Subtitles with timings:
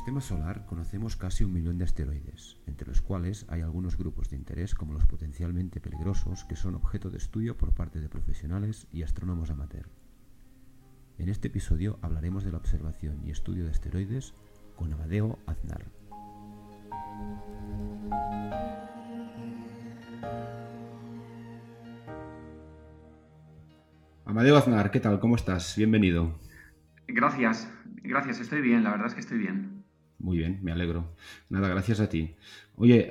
[0.00, 4.36] sistema solar conocemos casi un millón de asteroides, entre los cuales hay algunos grupos de
[4.36, 9.02] interés como los potencialmente peligrosos que son objeto de estudio por parte de profesionales y
[9.02, 9.90] astrónomos amateur.
[11.18, 14.32] En este episodio hablaremos de la observación y estudio de asteroides
[14.74, 15.84] con Amadeo Aznar.
[24.24, 25.20] Amadeo Aznar, ¿qué tal?
[25.20, 25.76] ¿Cómo estás?
[25.76, 26.38] Bienvenido.
[27.06, 27.70] Gracias,
[28.02, 29.69] gracias, estoy bien, la verdad es que estoy bien.
[30.30, 31.16] Muy bien, me alegro.
[31.48, 32.36] Nada, gracias a ti.
[32.76, 33.10] Oye,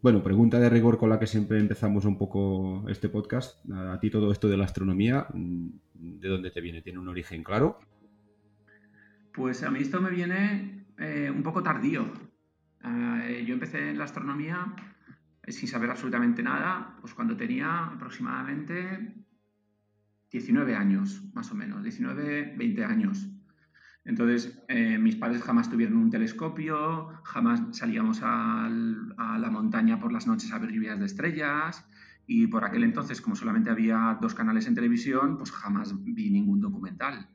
[0.00, 3.64] bueno, pregunta de rigor con la que siempre empezamos un poco este podcast.
[3.70, 6.82] A ti todo esto de la astronomía, ¿de dónde te viene?
[6.82, 7.78] ¿Tiene un origen claro?
[9.32, 12.12] Pues a mí esto me viene eh, un poco tardío.
[12.84, 14.74] Eh, yo empecé en la astronomía
[15.44, 19.14] eh, sin saber absolutamente nada, pues cuando tenía aproximadamente
[20.32, 23.28] 19 años, más o menos, 19, 20 años.
[24.04, 30.26] Entonces, eh, mis padres jamás tuvieron un telescopio, jamás salíamos a la montaña por las
[30.26, 31.86] noches a ver lluvias de estrellas
[32.26, 36.60] y por aquel entonces, como solamente había dos canales en televisión, pues jamás vi ningún
[36.60, 37.28] documental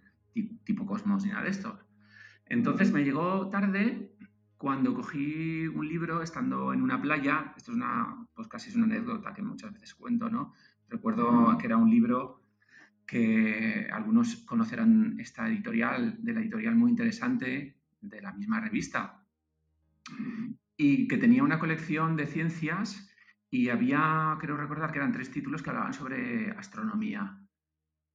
[0.63, 1.79] tipo Cosmos ni nada de esto.
[2.45, 4.15] Entonces me llegó tarde
[4.57, 8.85] cuando cogí un libro estando en una playa, esto es una, pues casi es una
[8.85, 10.53] anécdota que muchas veces cuento, ¿no?
[10.89, 12.36] Recuerdo que era un libro
[13.07, 19.23] que algunos conocerán esta editorial, de la editorial muy interesante, de la misma revista,
[20.75, 23.09] y que tenía una colección de ciencias
[23.49, 27.39] y había, creo recordar que eran tres títulos que hablaban sobre astronomía.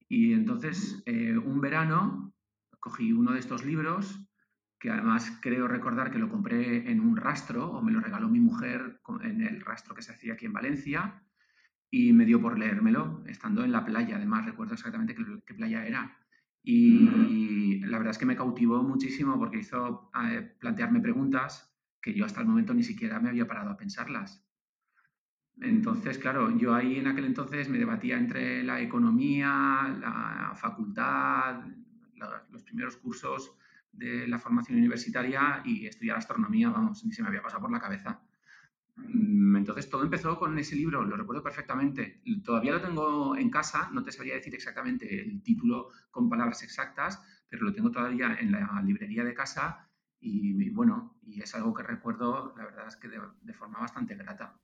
[0.07, 2.33] Y entonces, eh, un verano,
[2.79, 4.29] cogí uno de estos libros,
[4.79, 8.39] que además creo recordar que lo compré en un rastro, o me lo regaló mi
[8.39, 11.23] mujer en el rastro que se hacía aquí en Valencia,
[11.95, 16.17] y me dio por leérmelo, estando en la playa, además recuerdo exactamente qué, playa era.
[16.63, 21.71] Y la verdad es que me cautivó muchísimo porque hizo eh, plantearme preguntas
[22.01, 24.43] que yo hasta el momento ni siquiera me había parado a pensarlas.
[25.61, 31.63] Entonces, claro, yo ahí en aquel entonces me debatía entre la economía, la facultad,
[32.49, 33.55] los primeros cursos
[33.91, 37.79] de la formación universitaria y estudiar astronomía, vamos, ni se me había pasado por la
[37.79, 38.19] cabeza.
[38.95, 42.21] Mm, entonces todo empezó con ese libro, lo recuerdo perfectamente.
[42.43, 47.21] Todavía lo tengo en casa, no te sabría decir exactamente el título con palabras exactas,
[47.49, 49.89] pero lo tengo todavía en la librería de casa
[50.19, 54.57] y, bueno, y es algo que recuerdo, la verdad es que de, forma bastante grata.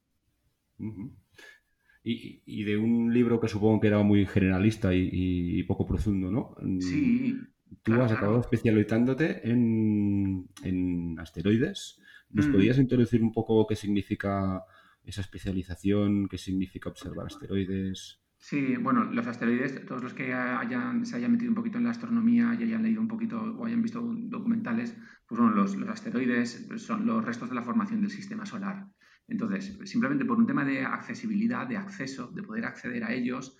[2.03, 6.55] y, de un libro que supongo que era muy generalista y, poco profundo, ¿no?
[6.79, 7.37] Sí.
[7.83, 11.99] Tú has acabado especializándote en, en asteroides.
[12.29, 12.51] ¿Nos mm.
[12.51, 14.63] podías introducir un poco qué significa
[15.03, 18.19] esa especialización, qué significa observar asteroides?
[18.37, 21.89] Sí, bueno, los asteroides, todos los que hayan, se hayan metido un poquito en la
[21.89, 24.95] astronomía y hayan leído un poquito o hayan visto documentales,
[25.27, 28.87] pues bueno, los, asteroides son los restos de la formación del sistema solar.
[29.27, 33.57] Entonces, simplemente por un tema de accesibilidad, de acceso, de poder acceder a ellos,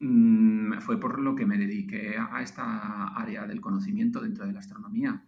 [0.00, 4.60] mm, fue por lo que me dediqué a esta área del conocimiento dentro de la
[4.60, 5.25] astronomía.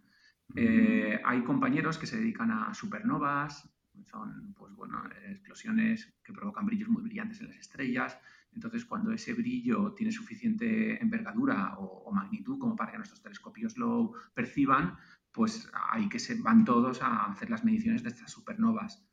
[0.55, 3.69] Eh, hay compañeros que se dedican a supernovas,
[4.05, 8.17] son pues, bueno, explosiones que provocan brillos muy brillantes en las estrellas.
[8.53, 14.13] Entonces, cuando ese brillo tiene suficiente envergadura o, magnitud como para que nuestros telescopios lo
[14.33, 14.97] perciban,
[15.31, 19.05] pues hay que se van todos a hacer las mediciones de estas supernovas.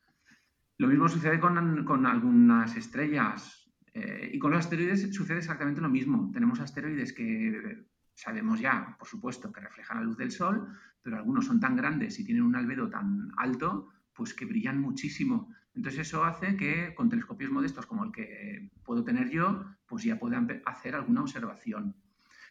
[0.78, 5.90] Lo mismo sucede con, con algunas estrellas eh, y con los asteroides sucede exactamente lo
[5.90, 6.30] mismo.
[6.32, 10.66] Tenemos asteroides que sabemos ya, por supuesto, que reflejan la luz del Sol,
[11.02, 15.54] pero algunos son tan grandes y tienen un albedo tan alto, pues que brillan muchísimo.
[15.74, 20.18] Entonces eso hace que con telescopios modestos como el que puedo tener yo, pues ya
[20.18, 21.94] puedan hacer alguna observación.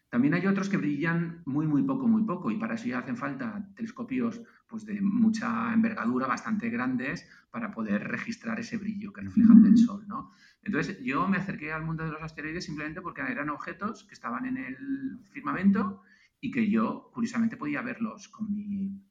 [0.09, 3.17] También hay otros que brillan muy, muy poco, muy poco, y para eso ya hacen
[3.17, 9.63] falta telescopios pues, de mucha envergadura, bastante grandes, para poder registrar ese brillo que reflejan
[9.63, 10.05] del Sol.
[10.07, 10.31] ¿no?
[10.61, 14.45] Entonces yo me acerqué al mundo de los asteroides simplemente porque eran objetos que estaban
[14.45, 16.01] en el firmamento
[16.41, 19.01] y que yo, curiosamente, podía verlos con mi,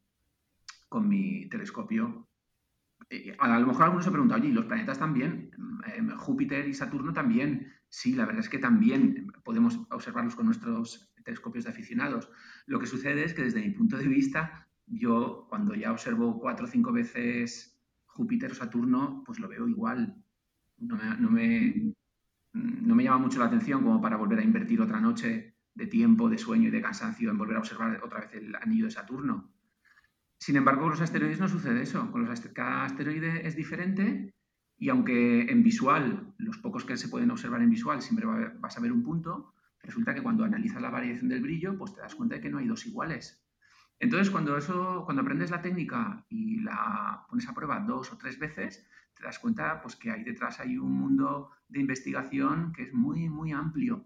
[0.89, 2.29] con mi telescopio.
[3.11, 5.51] Eh, a lo mejor algunos se pregunta, oye, ¿y los planetas también?
[5.87, 7.73] Em, Júpiter y Saturno también.
[7.89, 12.31] Sí, la verdad es que también podemos observarlos con nuestros telescopios de aficionados.
[12.67, 16.67] Lo que sucede es que desde mi punto de vista, yo cuando ya observo cuatro
[16.67, 20.15] o cinco veces Júpiter o Saturno, pues lo veo igual.
[20.79, 21.95] No me, no me,
[22.53, 26.29] no me llama mucho la atención como para volver a invertir otra noche de tiempo,
[26.29, 29.53] de sueño y de cansancio en volver a observar otra vez el anillo de Saturno.
[30.39, 32.11] Sin embargo, con los asteroides no sucede eso.
[32.13, 34.35] Con los cada asteroide es diferente
[34.77, 38.81] y aunque en visual, los pocos que se pueden observar en visual, siempre vas a
[38.81, 42.37] ver un punto, resulta que cuando analizas la variación del brillo, pues te das cuenta
[42.37, 43.44] de que no hay dos iguales.
[44.01, 48.39] Entonces, cuando, eso, cuando aprendes la técnica y la pones a prueba dos o tres
[48.39, 52.93] veces, te das cuenta pues, que hay detrás hay un mundo de investigación que es
[52.93, 54.05] muy, muy amplio.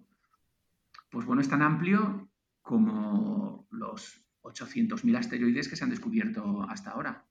[1.11, 2.29] Pues bueno, es tan amplio
[2.61, 7.25] como los 800.000 asteroides que se han descubierto hasta ahora.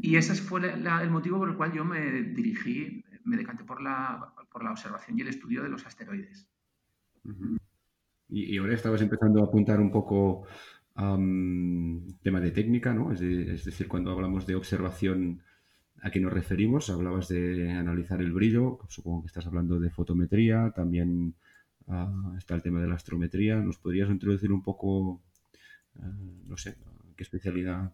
[0.00, 4.32] Y ese fue el motivo por el cual yo me dirigí, me decanté por la,
[4.50, 6.48] por la observación y el estudio de los asteroides.
[8.28, 10.46] y, ahora estabas empezando a apuntar un poco
[10.96, 11.16] a
[12.22, 13.12] tema de técnica, ¿no?
[13.12, 15.42] Es, decir, cuando hablamos de observación,
[16.00, 16.90] ¿a qué nos referimos?
[16.90, 21.34] Hablabas de analizar el brillo, supongo que estás hablando de fotometría, también
[21.88, 23.56] ah, está el tema de la astrometría.
[23.56, 25.22] ¿Nos podrías introducir un poco,
[26.00, 26.12] ah,
[26.46, 26.76] no sé,
[27.14, 27.92] qué especialidad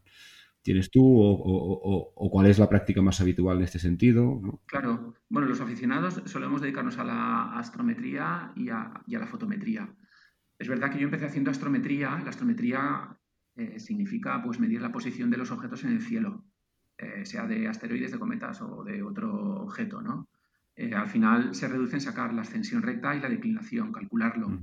[0.63, 4.41] tienes tú o, cuál es la práctica más habitual en este sentido?
[4.67, 9.89] Claro, bueno, los aficionados solemos dedicarnos a la astrometría y a, la fotometría.
[10.63, 12.21] Es verdad que yo empecé haciendo astrometría.
[12.23, 13.19] La astrometría
[13.57, 16.45] eh, significa pues, medir la posición de los objetos en el cielo,
[16.99, 20.01] eh, sea de asteroides, de cometas o de otro objeto.
[20.01, 20.29] ¿no?
[20.77, 24.57] Eh, al final se reduce en sacar la ascensión recta y la declinación, calcularlo.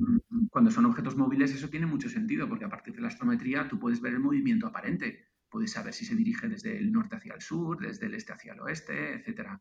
[0.50, 3.78] Cuando son objetos móviles eso tiene mucho sentido porque a partir de la astrometría tú
[3.78, 7.42] puedes ver el movimiento aparente Puedes saber si se dirige desde el norte hacia el
[7.42, 9.60] sur, desde el este hacia el oeste, etc.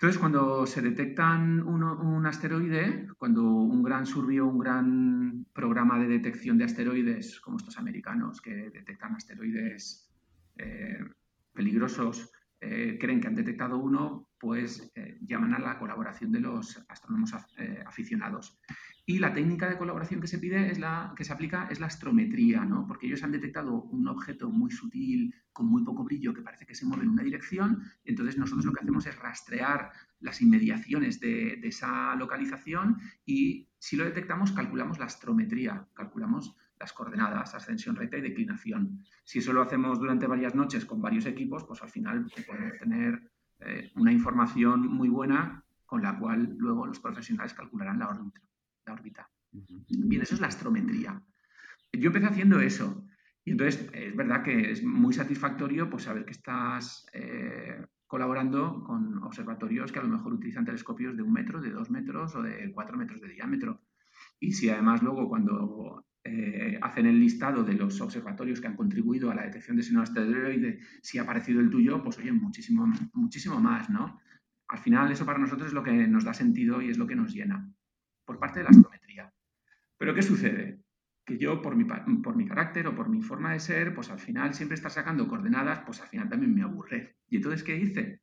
[0.00, 6.56] Entonces, cuando se detectan un asteroide, cuando un gran survey un gran programa de detección
[6.56, 10.08] de asteroides, como estos americanos que detectan asteroides
[10.56, 11.00] eh,
[11.52, 12.30] peligrosos,
[12.60, 17.34] eh, creen que han detectado uno, pues eh, llaman a la colaboración de los astrónomos
[17.84, 18.56] aficionados.
[19.08, 21.86] Y la técnica de colaboración que se pide es la que se aplica es la
[21.86, 22.86] astrometría, ¿no?
[22.86, 26.74] Porque ellos han detectado un objeto muy sutil, con muy poco brillo, que parece que
[26.74, 27.84] se mueve en una dirección.
[28.04, 34.04] Entonces nosotros lo que hacemos es rastrear las inmediaciones de, esa localización y si lo
[34.04, 39.02] detectamos, calculamos la astrometría, calculamos las coordenadas, ascensión recta y declinación.
[39.24, 43.32] Si eso lo hacemos durante varias noches con varios equipos, pues al final podemos tener
[43.60, 48.47] eh, una información muy buena con la cual luego los profesionales calcularán la órbita
[48.92, 49.28] órbita.
[49.88, 51.22] Bien, eso es la astrometría.
[51.92, 53.06] Yo empecé haciendo eso.
[53.44, 59.22] Y entonces es verdad que es muy satisfactorio pues, saber que estás eh, colaborando con
[59.22, 62.70] observatorios que a lo mejor utilizan telescopios de un metro, de dos metros o de
[62.72, 63.80] cuatro metros de diámetro.
[64.38, 69.30] Y si además luego cuando eh, hacen el listado de los observatorios que han contribuido
[69.30, 73.60] a la detección de ese asteroide, si ha aparecido el tuyo, pues oye, muchísimo, muchísimo
[73.60, 74.20] más, ¿no?
[74.68, 77.16] Al final eso para nosotros es lo que nos da sentido y es lo que
[77.16, 77.72] nos llena
[78.28, 79.32] por parte de la astrometría.
[79.96, 80.82] Pero ¿qué sucede?
[81.24, 84.20] Que yo, por mi, por mi carácter o por mi forma de ser, pues al
[84.20, 87.16] final siempre estar sacando coordenadas, pues al final también me aburre.
[87.30, 88.20] ¿Y entonces qué hice?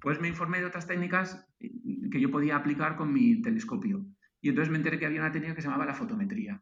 [0.00, 4.04] Pues me informé de otras técnicas que yo podía aplicar con mi telescopio.
[4.40, 6.60] Y entonces me enteré que había una técnica que se llamaba la fotometría.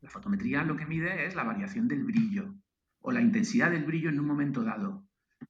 [0.00, 2.54] La fotometría lo que mide es la variación del brillo
[3.02, 5.06] o la intensidad del brillo en un momento dado.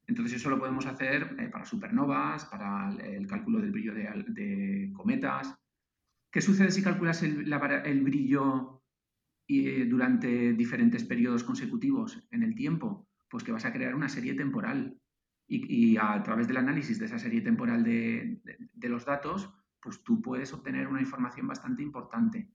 [0.08, 5.56] Entonces eso lo podemos hacer eh, para supernovas, para el, cálculo del brillo de cometas,
[6.32, 8.82] ¿Qué sucede si calculas el, brillo
[9.46, 13.06] eh, durante diferentes periodos consecutivos en el tiempo?
[13.28, 14.98] Pues que vas a crear una serie temporal.
[15.46, 18.40] Y, a través del análisis de esa serie temporal de,
[18.88, 22.50] los datos, pues tú puedes obtener una información bastante importante.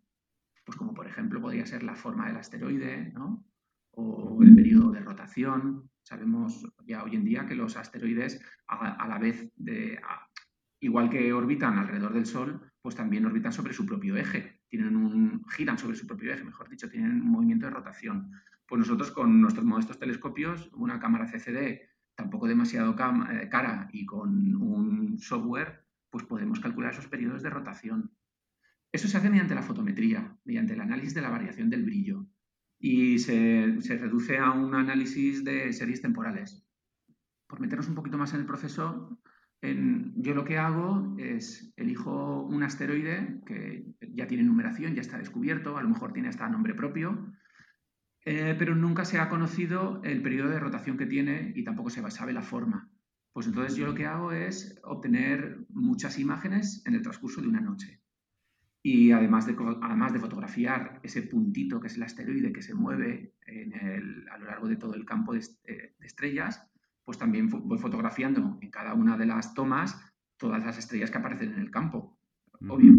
[0.66, 3.46] Pues como por ejemplo podría ser la forma del asteroide, ¿no?
[3.92, 5.92] O el periodo de rotación.
[6.02, 10.00] Sabemos ya hoy en día que los asteroides, a, la vez de,
[10.80, 15.44] igual que orbitan alrededor del Sol, pues también orbitan sobre su propio eje, tienen un,
[15.50, 18.32] giran sobre su propio eje, mejor dicho, tienen un movimiento de rotación.
[18.68, 21.82] Pues nosotros con nuestros modestos telescopios, una cámara CCD
[22.16, 22.96] tampoco demasiado
[23.32, 28.12] eh, cara y con un software, pues podemos calcular esos periodos de rotación.
[28.92, 32.26] Eso se hace mediante la fotometría, mediante el análisis de la variación del brillo
[32.80, 36.64] y se, se reduce a un análisis de series temporales.
[37.48, 39.17] Por meternos un poquito más en el proceso,
[39.62, 45.78] yo lo que hago es elijo un asteroide que ya tiene numeración, ya está descubierto,
[45.78, 47.34] a lo mejor tiene hasta nombre propio,
[48.26, 52.08] eh, pero nunca se ha conocido el periodo de rotación que tiene y tampoco se
[52.12, 52.90] sabe la forma.
[53.34, 57.62] Pues entonces yo lo que hago es obtener muchas imágenes en el transcurso de una
[57.62, 58.02] noche.
[58.84, 63.34] Y además de, además de fotografiar ese puntito que es el asteroide que se mueve
[64.32, 65.42] a lo largo de todo el campo de
[66.00, 66.68] estrellas,
[67.08, 69.98] pues también voy fotografiando en cada una de las tomas
[70.36, 72.20] todas las estrellas que aparecen en el campo,
[72.68, 72.96] obvio.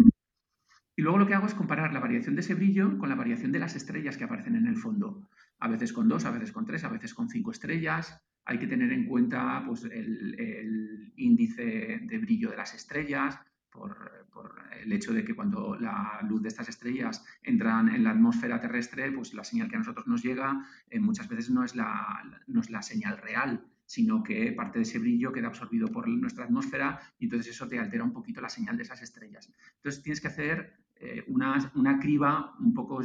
[0.95, 3.51] Y luego lo que hago es comparar la variación de ese brillo con la variación
[3.51, 5.29] de las estrellas que aparecen en el fondo.
[5.59, 8.19] A veces con dos, a veces con tres, a veces con cinco estrellas.
[8.45, 13.39] Hay que tener en cuenta pues, el, índice de brillo de las estrellas,
[13.69, 13.95] por,
[14.81, 19.11] el hecho de que cuando la luz de estas estrellas entra en la atmósfera terrestre,
[19.11, 22.61] pues la señal que a nosotros nos llega eh, muchas veces no es, la, no
[22.61, 26.99] es la señal real, sino que parte de ese brillo queda absorbido por nuestra atmósfera
[27.17, 29.51] y entonces eso te altera un poquito la señal de esas estrellas.
[29.77, 33.01] Entonces tienes que hacer eh, una, una, criba un poco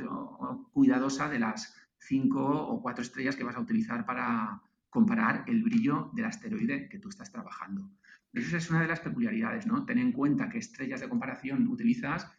[0.75, 4.61] cuidadosa de las cinco o cuatro estrellas que vas a utilizar para
[4.91, 7.91] comparar el brillo del asteroide que tú estás trabajando.
[8.35, 9.87] Eso es una de las peculiaridades, ¿no?
[9.87, 12.31] Ten en cuenta que estrellas de comparación utilizas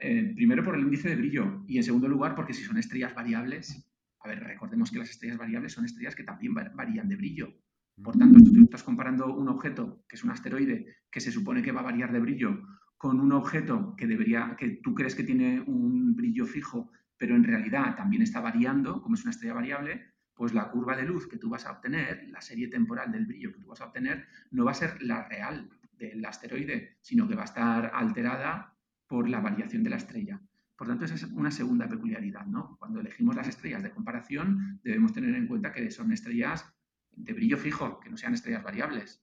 [0.00, 3.14] eh, primero por el índice de brillo y en segundo lugar porque si son estrellas
[3.14, 7.54] variables, a ver, recordemos que las estrellas variables son estrellas que también varían de brillo.
[8.02, 11.62] Por tanto, si tú estás comparando un objeto que es un asteroide que se supone
[11.62, 12.60] que va a variar de brillo
[12.96, 17.44] con un objeto que debería, que tú crees que tiene un brillo fijo, pero en
[17.44, 21.38] realidad también está variando, como es una estrella variable, pues la curva de luz que
[21.38, 24.64] tú vas a obtener, la serie temporal del brillo que tú vas a obtener, no
[24.64, 28.74] va a ser la real del asteroide, sino que va a estar alterada
[29.06, 30.40] por la variación de la estrella.
[30.76, 32.46] Por tanto, esa es una segunda peculiaridad.
[32.46, 32.76] ¿no?
[32.78, 36.74] Cuando elegimos las estrellas de comparación, debemos tener en cuenta que son estrellas
[37.16, 39.22] de brillo fijo, que no sean estrellas variables.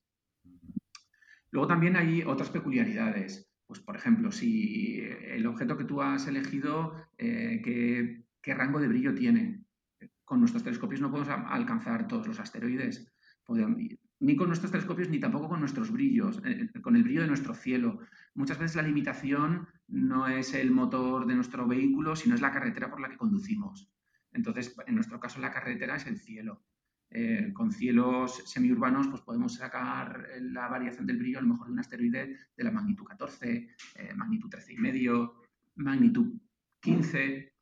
[1.50, 3.48] Luego también hay otras peculiaridades.
[3.66, 7.62] Pues, por ejemplo, si el objeto que tú has elegido, eh,
[8.42, 9.62] ¿qué rango de brillo tiene?
[10.32, 13.06] con nuestros telescopios no podemos alcanzar todos los asteroides,
[14.20, 17.28] ni con nuestros telescopios ni tampoco con nuestros brillos, eh, eh, con el brillo de
[17.28, 17.98] nuestro cielo.
[18.34, 22.88] Muchas veces la limitación no es el motor de nuestro vehículo, sino es la carretera
[22.88, 23.92] por la que conducimos.
[24.32, 26.62] Entonces, en nuestro caso, la carretera es el cielo.
[27.14, 31.72] Eh, con cielos semiurbanos, pues podemos sacar la variación del brillo a lo mejor de
[31.74, 33.68] un asteroide de la magnitud 14,
[34.16, 35.32] magnitud 13,5,
[35.76, 36.32] magnitud
[36.80, 37.52] 15,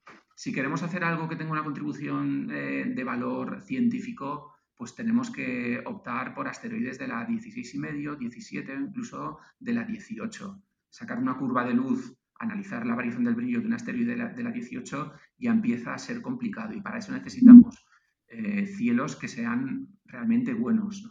[0.41, 5.83] si queremos hacer algo que tenga una contribución eh, de valor científico, pues tenemos que
[5.85, 10.63] optar por asteroides de la 16,5, 17, incluso de la 18.
[10.89, 14.51] Sacar una curva de luz, analizar la variación del brillo de un asteroide de la,
[14.51, 17.80] 18 ya empieza a ser complicado y para eso necesitamos
[18.31, 21.09] eh, cielos que sean realmente buenos.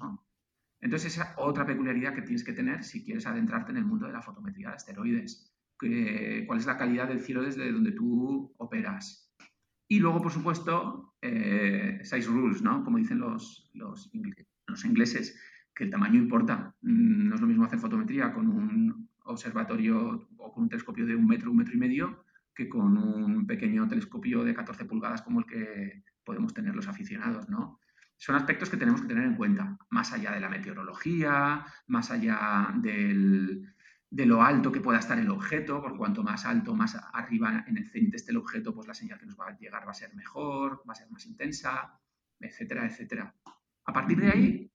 [0.81, 4.13] Entonces, esa otra peculiaridad que tienes que tener si quieres adentrarte en el mundo de
[4.13, 5.49] la fotometría de asteroides
[6.45, 9.31] cuál es la calidad del cielo desde donde tú operas.
[9.87, 12.83] Y luego, por supuesto, eh, size rules, ¿no?
[12.83, 14.13] Como dicen los, los,
[14.83, 15.39] ingleses,
[15.73, 16.75] que el tamaño importa.
[16.81, 21.15] Mm, no es lo mismo hacer fotometría con un observatorio o con un telescopio de
[21.15, 22.23] un metro, un metro y medio,
[22.53, 27.49] que con un pequeño telescopio de 14 pulgadas como el que podemos tener los aficionados,
[27.49, 27.79] ¿no?
[28.17, 32.73] Son aspectos que tenemos que tener en cuenta, más allá de la meteorología, más allá
[32.75, 37.77] de lo alto que pueda estar el objeto, por cuanto más alto, más arriba en
[37.77, 39.93] el cenit esté el objeto, pues la señal que nos va a llegar va a
[39.93, 41.97] ser mejor, va a ser más intensa,
[42.39, 43.33] etcétera, etcétera.
[43.85, 44.71] A partir de ahí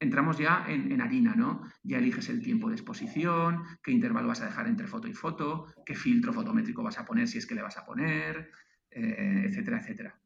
[0.00, 1.62] entramos ya en, harina, ¿no?
[1.82, 5.66] Ya eliges el tiempo de exposición, qué intervalo vas a dejar entre foto y foto,
[5.84, 8.50] qué filtro fotométrico vas a poner si es que le vas a poner,
[8.90, 10.18] eh, etcétera, etcétera.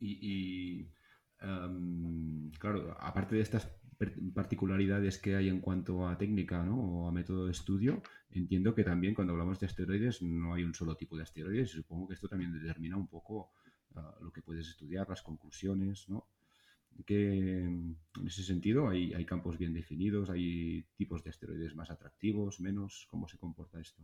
[0.00, 0.86] Y,
[1.40, 3.68] em, claro, aparte de estas
[4.34, 6.76] particularidades que hay en cuanto a técnica ¿no?
[6.78, 10.74] o a método de estudio, entiendo que también cuando hablamos de asteroides no hay un
[10.74, 13.50] solo tipo de asteroides y supongo que esto también determina un poco
[13.96, 16.28] ah, lo que puedes estudiar, las conclusiones, ¿no?
[17.06, 22.60] Que en ese sentido hay, hay, campos bien definidos, hay tipos de asteroides más atractivos,
[22.60, 24.02] menos, ¿cómo se comporta esto?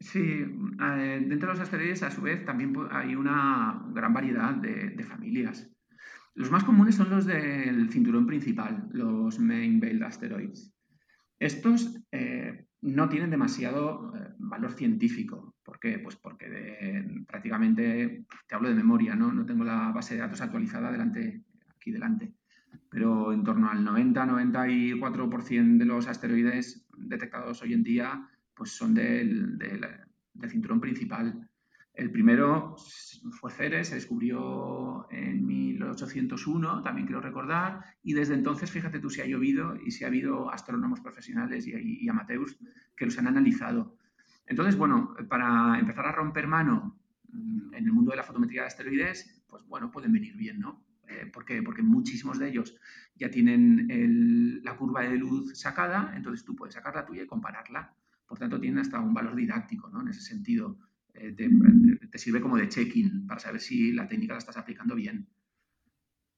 [0.00, 4.90] Sí, eh, dentro de los asteroides a su vez también hay una gran variedad de,
[4.90, 5.70] de familias.
[6.34, 10.74] Los más comunes son los del cinturón principal, los Main Belt Asteroids.
[11.38, 15.54] Estos eh, no tienen demasiado eh, valor científico.
[15.62, 15.98] ¿Por qué?
[15.98, 19.32] Pues porque prácticamente, te hablo de memoria, ¿no?
[19.32, 21.44] no tengo la base de datos actualizada delante,
[21.76, 22.32] aquí delante,
[22.88, 28.29] pero en torno al 90-94% de los asteroides detectados hoy en día
[28.60, 31.48] pues son del, del cinturón principal.
[31.94, 32.76] El primero
[33.30, 39.22] fue Ceres, se descubrió en 1801, también quiero recordar, y desde entonces, fíjate tú si
[39.22, 42.58] ha llovido y si ha habido astrónomos profesionales y, y, amateurs
[42.94, 43.96] que los han analizado.
[44.44, 47.00] Entonces, bueno, para empezar a romper mano
[47.32, 50.84] mm, en el mundo de la fotometría de asteroides, pues bueno, pueden venir bien, ¿no?
[51.08, 51.46] Eh, ¿Por?
[51.64, 52.76] Porque muchísimos de ellos
[53.14, 57.94] ya tienen la curva de luz sacada, entonces tú puedes sacar la tuya y compararla.
[58.30, 60.02] Por tanto, tienen hasta un valor didáctico, ¿no?
[60.02, 60.78] En ese sentido
[61.14, 65.28] eh, te, sirve como de check-in para saber si la técnica la estás aplicando bien.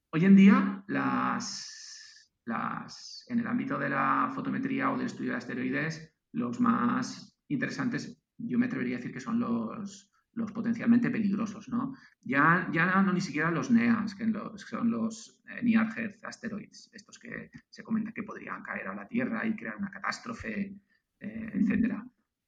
[0.09, 5.37] Hoy en día, las, las, en el ámbito de la fotometría o del estudio de
[5.37, 11.69] asteroides, los más interesantes, yo me atrevería a decir que son los, los potencialmente peligrosos.
[11.69, 11.95] ¿no?
[12.23, 17.19] Ya, ya no ni siquiera los NEAs, que, son los eh, Near Earth Asteroids, estos
[17.19, 20.81] que se comenta que podrían caer a la Tierra y crear una catástrofe
[21.23, 22.05] eh, etcétera.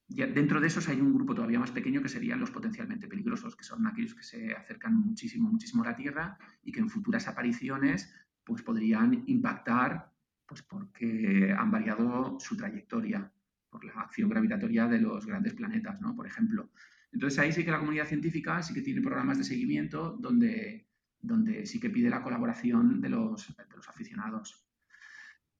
[0.08, 3.62] dentro de esos hay un grupo todavía más pequeño que serían los potencialmente peligrosos, que
[3.62, 8.12] son aquellos que se acercan muchísimo, muchísimo a la Tierra y que en futuras apariciones
[8.42, 10.12] pues, podrían impactar
[10.46, 13.32] pues, porque han variado su trayectoria
[13.70, 16.14] por la acción gravitatoria de los grandes planetas, ¿no?
[16.16, 16.70] por ejemplo.
[17.12, 20.88] Entonces ahí sí que la comunidad científica sí que tiene programas de seguimiento donde,
[21.20, 24.63] donde sí que pide la colaboración de los, de los aficionados.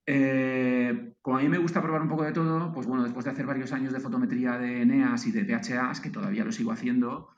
[0.07, 3.31] Eh, como a mí me gusta probar un poco de todo, pues bueno, después de
[3.31, 7.31] hacer varios años de fotometría de ENEAS y de PHAs, que todavía lo sigo haciendo,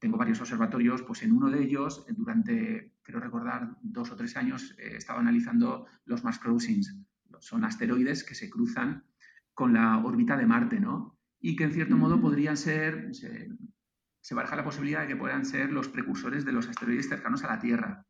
[0.00, 4.74] tengo varios observatorios, pues en uno de ellos, durante, quiero recordar, dos o tres años,
[4.78, 6.96] he estado analizando los Mars Crossings.
[7.40, 9.04] Son asteroides que se cruzan
[9.54, 11.18] con la órbita de Marte, ¿no?
[11.40, 13.48] Y que en cierto modo podrían ser, se,
[14.20, 17.48] se baraja la posibilidad de que puedan ser los precursores de los asteroides cercanos a
[17.48, 18.08] la Tierra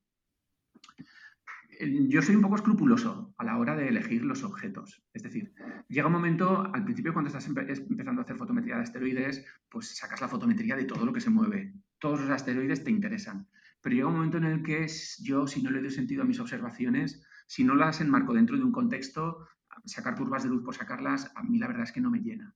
[1.80, 5.02] yo soy un poco escrupuloso a la hora de elegir los objetos.
[5.12, 5.52] Es decir,
[5.88, 10.20] llega un momento, al principio cuando estás empezando a hacer fotometría de asteroides, pues sacas
[10.20, 11.74] la fotometría de todo lo que se mueve.
[11.98, 13.48] Todos los asteroides te interesan.
[13.80, 14.86] Pero llega un momento en el que
[15.20, 18.64] yo, si no le doy sentido a mis observaciones, si no las enmarco dentro de
[18.64, 19.46] un contexto,
[19.84, 22.54] sacar curvas de luz por sacarlas, a mí la verdad es que no me llena.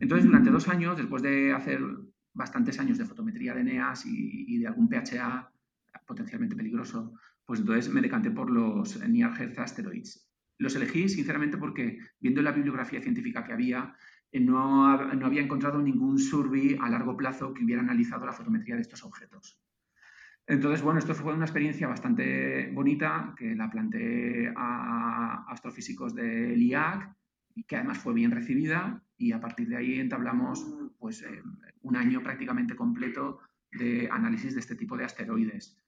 [0.00, 1.80] Entonces, durante dos años, después de hacer
[2.34, 5.52] bastantes años de fotometría de NEAS y, y de algún PHA
[6.06, 7.14] potencialmente peligroso,
[7.46, 10.28] pues entonces me decanté por los Near Earth Asteroids.
[10.58, 13.94] Los elegí sinceramente porque viendo la bibliografía científica que había,
[14.32, 18.82] eh, no, había encontrado ningún survey a largo plazo que hubiera analizado la fotometría de
[18.82, 19.60] estos objetos.
[20.46, 27.16] Entonces, bueno, esto fue una experiencia bastante bonita que la planteé a astrofísicos del IAC
[27.66, 30.66] que además fue bien recibida y a partir de ahí entablamos
[30.98, 31.42] pues, eh,
[31.82, 33.40] un año prácticamente completo
[33.72, 35.82] de análisis de este tipo de asteroides.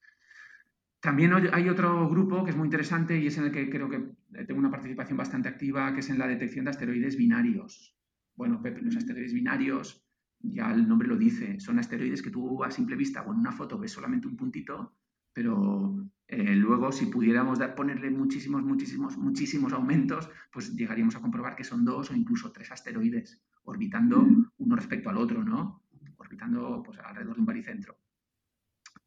[1.00, 4.16] También hay otro grupo que es muy interesante y es en el que creo que
[4.46, 7.96] tengo una participación bastante activa, que es en la detección de asteroides binarios.
[8.34, 10.04] Bueno, Pepe, los asteroides binarios,
[10.40, 13.52] ya el nombre lo dice, son asteroides que tú a simple vista o en una
[13.52, 14.96] foto ves solamente un puntito,
[15.32, 21.64] pero eh, luego si pudiéramos ponerle muchísimos, muchísimos, muchísimos aumentos, pues llegaríamos a comprobar que
[21.64, 24.26] son dos o incluso tres asteroides orbitando
[24.58, 25.84] uno respecto al otro, ¿no?
[26.16, 27.98] Orbitando pues, alrededor de un baricentro.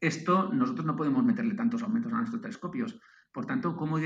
[0.02, 2.98] Esto nosotros no podemos meterle tantos aumentos a nuestros telescopios.
[3.30, 4.00] Por tanto, ¿cómo,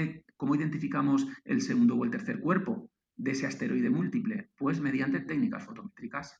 [0.54, 4.50] identificamos el segundo o el tercer cuerpo de ese asteroide múltiple?
[4.58, 6.38] Pues mediante técnicas fotométricas.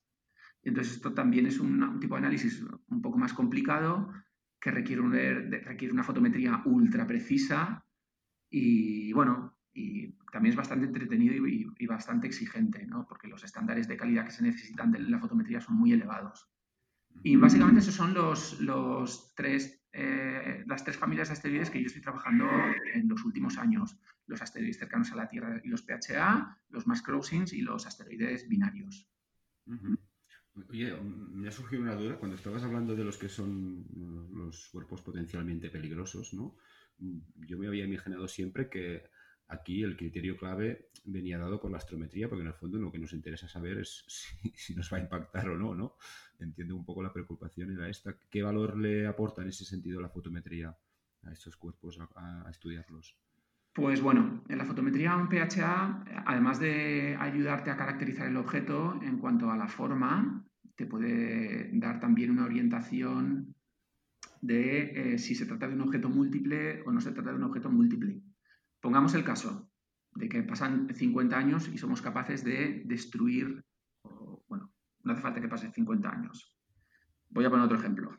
[0.63, 4.13] Entonces, esto también es un, tipo de análisis un poco más complicado
[4.61, 7.83] que requiere, una fotometría ultra precisa
[8.51, 13.07] y, bueno, y también es bastante entretenido y, bastante exigente, ¿no?
[13.09, 16.47] porque los estándares de calidad que se necesitan de la fotometría son muy elevados.
[17.23, 21.87] Y básicamente esos son los, los tres, eh, las tres familias de asteroides que yo
[21.87, 22.47] estoy trabajando
[22.95, 23.97] en los últimos años.
[24.27, 28.49] Los asteroides cercanos a la Tierra y los PHA, los mass crossings y los asteroides
[28.49, 29.09] binarios.
[30.69, 33.87] Oye, me ha surgido una duda cuando estabas hablando de los que son
[34.33, 36.57] los cuerpos potencialmente peligrosos, ¿no?
[36.99, 39.05] Yo me había imaginado siempre que
[39.49, 42.99] Aquí el criterio clave venía dado por la astrometría, porque en el fondo lo que
[42.99, 44.05] nos interesa saber es
[44.55, 45.97] si, nos va a impactar o no, ¿no?
[46.39, 48.17] Entiendo un poco la preocupación era esta.
[48.31, 50.77] ¿Qué valor le aporta en ese sentido la fotometría
[51.25, 53.17] a estos cuerpos, a, estudiarlos?
[53.73, 59.19] Pues bueno, en la fotometría un PHA, además de ayudarte a caracterizar el objeto en
[59.19, 63.55] cuanto a la forma, te puede dar también una orientación
[64.41, 67.45] de eh, si se trata de un objeto múltiple o no se trata de un
[67.45, 68.23] objeto múltiple.
[68.81, 69.71] Pongamos el caso
[70.15, 73.65] de que pasan 50 años y somos capaces de destruir,
[74.49, 76.57] bueno, no hace falta que pase 50 años.
[77.29, 78.19] Voy a poner otro ejemplo.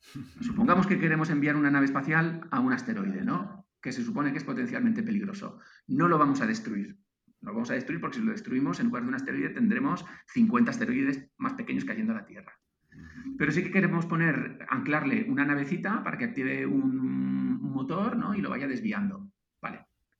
[0.40, 3.66] Supongamos que queremos enviar una nave espacial a un asteroide, ¿no?
[3.80, 5.60] Que se supone que es potencialmente peligroso.
[5.86, 6.98] No lo vamos a destruir.
[7.40, 10.04] No lo vamos a destruir porque si lo destruimos, en lugar de un asteroide, tendremos
[10.28, 12.52] 50 asteroides más pequeños cayendo a la Tierra.
[13.36, 18.34] Pero sí que queremos poner, anclarle una navecita para que active un motor ¿no?
[18.34, 19.30] y lo vaya desviando.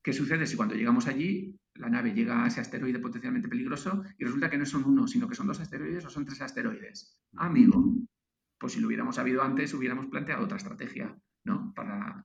[0.02, 4.24] ¿Qué sucede si cuando llegamos allí la nave llega a ese asteroide potencialmente peligroso y
[4.24, 7.18] resulta que no son uno, sino que son dos asteroides o son tres asteroides?
[7.36, 7.94] Amigo,
[8.58, 11.72] pues si lo hubiéramos sabido antes, hubiéramos planteado otra estrategia ¿no?
[11.74, 12.24] para,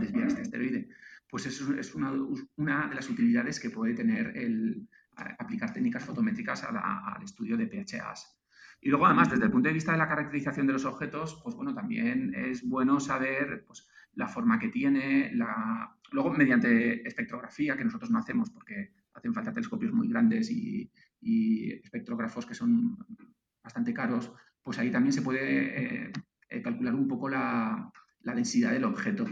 [0.00, 0.88] desviar este asteroide.
[1.28, 7.22] Pues eso es una, de las utilidades que puede tener el aplicar técnicas fotométricas al
[7.22, 8.40] estudio de PHAs.
[8.80, 11.54] Y luego, además, desde el punto de vista de la caracterización de los objetos, pues
[11.54, 15.93] bueno, también es bueno saber pues, la forma que tiene, la...
[16.12, 20.90] luego mediante espectrografía, que nosotros no hacemos porque hacen falta telescopios muy grandes y,
[21.82, 22.98] espectrógrafos que son
[23.62, 24.30] bastante caros,
[24.62, 26.10] pues ahí también se puede
[26.50, 27.90] eh, calcular un poco la,
[28.20, 29.26] densidad del objeto.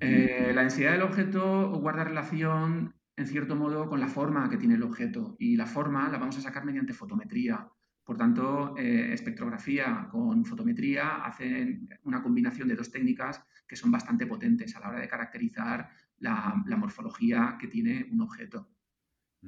[0.00, 4.74] Eh, la densidad del objeto guarda relación en cierto modo, con la forma que tiene
[4.74, 5.36] el objeto.
[5.38, 7.68] Y la forma la vamos a sacar mediante fotometría.
[8.04, 14.26] Por tanto, eh, espectrografía con fotometría hacen una combinación de dos técnicas que son bastante
[14.26, 15.88] potentes a la hora de caracterizar
[16.18, 18.68] la, morfología que tiene un objeto.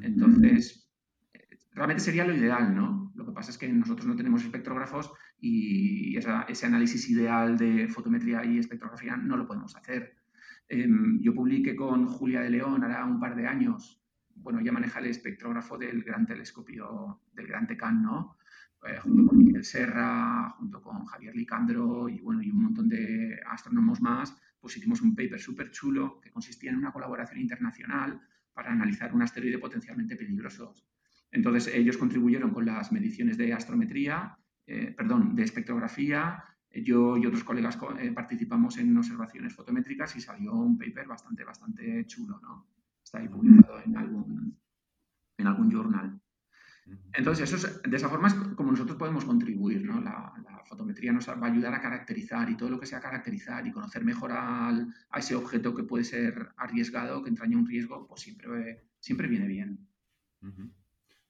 [0.00, 0.90] Entonces,
[1.72, 3.12] realmente sería lo ideal, ¿no?
[3.14, 8.44] Lo que pasa es que nosotros no tenemos espectrógrafos y ese análisis ideal de fotometría
[8.44, 10.16] y espectrografía no lo podemos hacer.
[10.68, 14.00] Em, yo publiqué con Julia de León hará un par de años,
[14.36, 18.36] bueno, ella maneja el espectrógrafo del gran telescopio, del gran TECAN, ¿no?
[18.86, 23.40] Eh, junto con Miguel Serra, junto con Javier Licandro y, bueno, y un montón de
[23.46, 28.20] astrónomos más, pues hicimos un paper súper chulo que consistía en una colaboración internacional
[28.52, 30.74] para analizar un asteroide potencialmente peligroso.
[31.30, 36.44] Entonces, ellos contribuyeron con las mediciones de astrometría, eh, perdón, de espectrografía.
[36.70, 42.04] Yo y otros colegas eh, participamos en observaciones fotométricas y salió un paper bastante, bastante
[42.06, 42.66] chulo, ¿no?
[43.02, 44.58] Está ahí publicado en algún,
[45.38, 46.20] en algún journal.
[47.12, 50.00] Entonces, eso de esa forma es como nosotros podemos contribuir, ¿no?
[50.00, 50.32] La,
[50.66, 54.02] fotometría nos va a ayudar a caracterizar y todo lo que sea caracterizar y conocer
[54.02, 59.28] mejor a ese objeto que puede ser arriesgado, que entraña un riesgo, pues siempre, siempre
[59.28, 59.86] viene bien.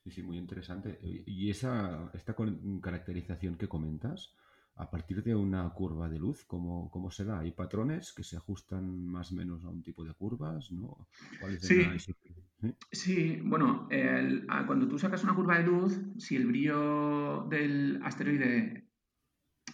[0.05, 0.99] Sí, sí, muy interesante.
[1.03, 2.37] Y esa, esta
[2.81, 4.35] caracterización que comentas,
[4.77, 7.41] a partir de una curva de luz, ¿cómo, cómo se da?
[7.41, 10.73] ¿Hay patrones que se ajustan más o menos a un tipo de curvas?
[10.73, 11.07] ¿no?
[11.61, 11.87] sí.
[12.91, 13.41] ¿Sí?
[13.45, 13.89] bueno,
[14.67, 18.89] cuando tú sacas una curva de luz, si el brillo del asteroide,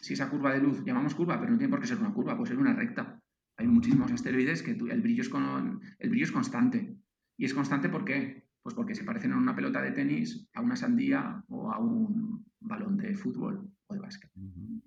[0.00, 2.36] si esa curva de luz, llamamos curva, pero no tiene por qué ser una curva,
[2.36, 3.18] puede ser una recta.
[3.56, 6.96] Hay muchísimos asteroides que el, brillo es con, el brillo es constante.
[7.38, 8.48] ¿Y es constante por qué?
[8.62, 12.44] Pues porque se parecen a una pelota de tenis, a una sandía o a un
[12.60, 14.30] balón de fútbol o de básquet.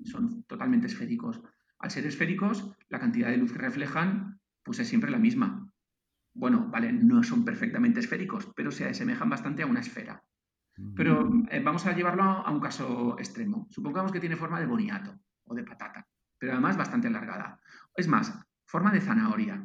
[0.05, 1.41] Son totalmente esféricos.
[1.79, 5.73] Al ser esféricos, la cantidad de luz que reflejan pues es siempre la misma
[6.33, 10.23] bueno, vale, no son perfectamente esféricos, pero se asemejan bastante a una esfera.
[10.95, 13.67] Pero eh, vamos a llevarlo a un caso extremo.
[13.69, 16.07] Supongamos que tiene forma de boniato o de patata,
[16.39, 17.59] pero además bastante alargada.
[17.95, 18.33] Es más,
[18.65, 19.63] forma de zanahoria.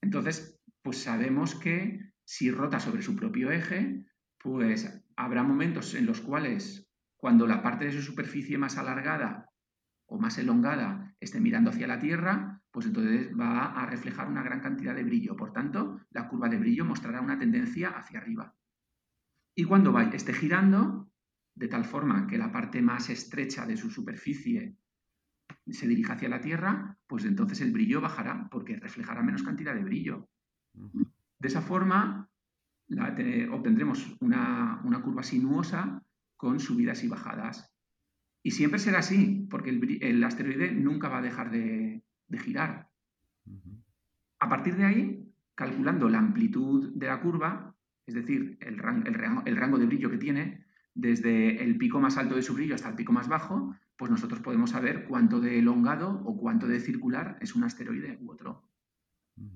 [0.00, 4.04] Entonces, pues sabemos que si rota sobre su propio eje,
[4.38, 6.88] pues habrá momentos en los cuales
[7.20, 9.50] cuando la parte de su superficie más alargada
[10.06, 14.60] o más elongada esté mirando hacia la Tierra, pues entonces va a reflejar una gran
[14.60, 15.36] cantidad de brillo.
[15.36, 18.54] Por tanto, la curva de brillo mostrará una tendencia hacia arriba.
[19.54, 21.10] Y cuando va, esté girando,
[21.54, 24.76] de tal forma que la parte más estrecha de su superficie
[25.68, 29.84] se dirija hacia la Tierra, pues entonces el brillo bajará porque reflejará menos cantidad de
[29.84, 30.28] brillo.
[30.72, 32.30] De esa forma
[33.52, 36.02] obtendremos una, curva sinuosa
[36.40, 37.70] con subidas y bajadas.
[38.42, 39.68] Y siempre será así, porque
[40.00, 42.88] el asteroide nunca va a dejar de, de girar.
[44.38, 47.76] A partir de ahí, calculando la amplitud de la curva,
[48.06, 52.54] es decir, el, rango de brillo que tiene, desde el pico más alto de su
[52.54, 56.66] brillo hasta el pico más bajo, pues nosotros podemos saber cuánto de elongado o cuánto
[56.66, 58.66] de circular es un asteroide u otro.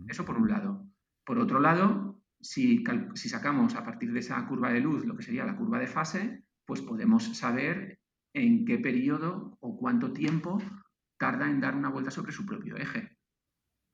[0.07, 0.87] Eso por un lado.
[1.25, 5.23] Por otro lado, si, si, sacamos a partir de esa curva de luz lo que
[5.23, 7.99] sería la curva de fase, pues podemos saber
[8.35, 10.61] en qué periodo o cuánto tiempo
[11.19, 13.17] tarda en dar una vuelta sobre su propio eje.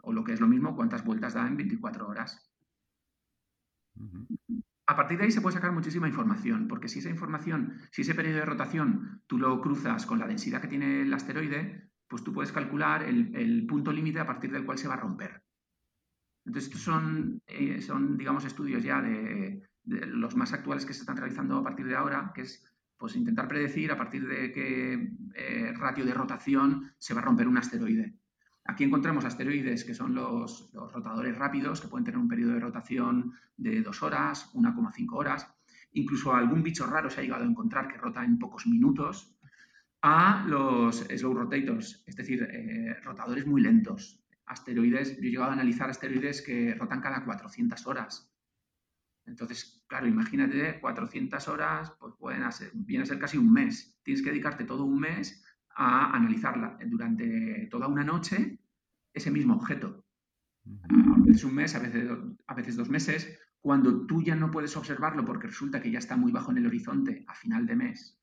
[0.02, 2.50] O lo que es lo mismo, cuántas vueltas da en 24 horas.
[4.86, 8.14] A partir de ahí se puede sacar muchísima información, porque si esa información, si ese
[8.14, 12.32] periodo de rotación tú lo cruzas con la densidad que tiene el asteroide, pues tú
[12.32, 15.44] puedes calcular el, punto límite a partir del cual se va a romper.
[16.44, 21.16] Entonces, estos son, eh, son digamos, estudios ya de, los más actuales que se están
[21.16, 22.64] realizando a partir de ahora, que es
[22.96, 27.48] pues intentar predecir a partir de qué eh, ratio de rotación se va a romper
[27.48, 28.14] un asteroide.
[28.66, 33.32] Aquí encontramos asteroides que son los, rotadores rápidos, que pueden tener un periodo de rotación
[33.56, 35.48] de 2 horas, 1,5 horas.
[35.92, 39.34] Incluso algún bicho raro se ha llegado a encontrar que rota en pocos minutos.
[40.02, 44.22] A los slow rotators, es decir, eh, rotadores muy lentos.
[44.46, 48.29] Asteroides, yo he llegado a analizar asteroides que rotan cada 400 horas.
[49.26, 54.00] Entonces, claro, imagínate 400 horas, pues pueden ser, viene a ser casi un mes.
[54.02, 58.58] Tienes que dedicarte todo un mes a analizarla durante toda una noche
[59.12, 60.04] ese mismo objeto.
[60.66, 62.10] A veces un mes, a veces,
[62.46, 63.38] a veces dos meses.
[63.60, 66.66] Cuando tú ya no puedes observarlo porque resulta que ya está muy bajo en el
[66.66, 68.18] horizonte a final de mes,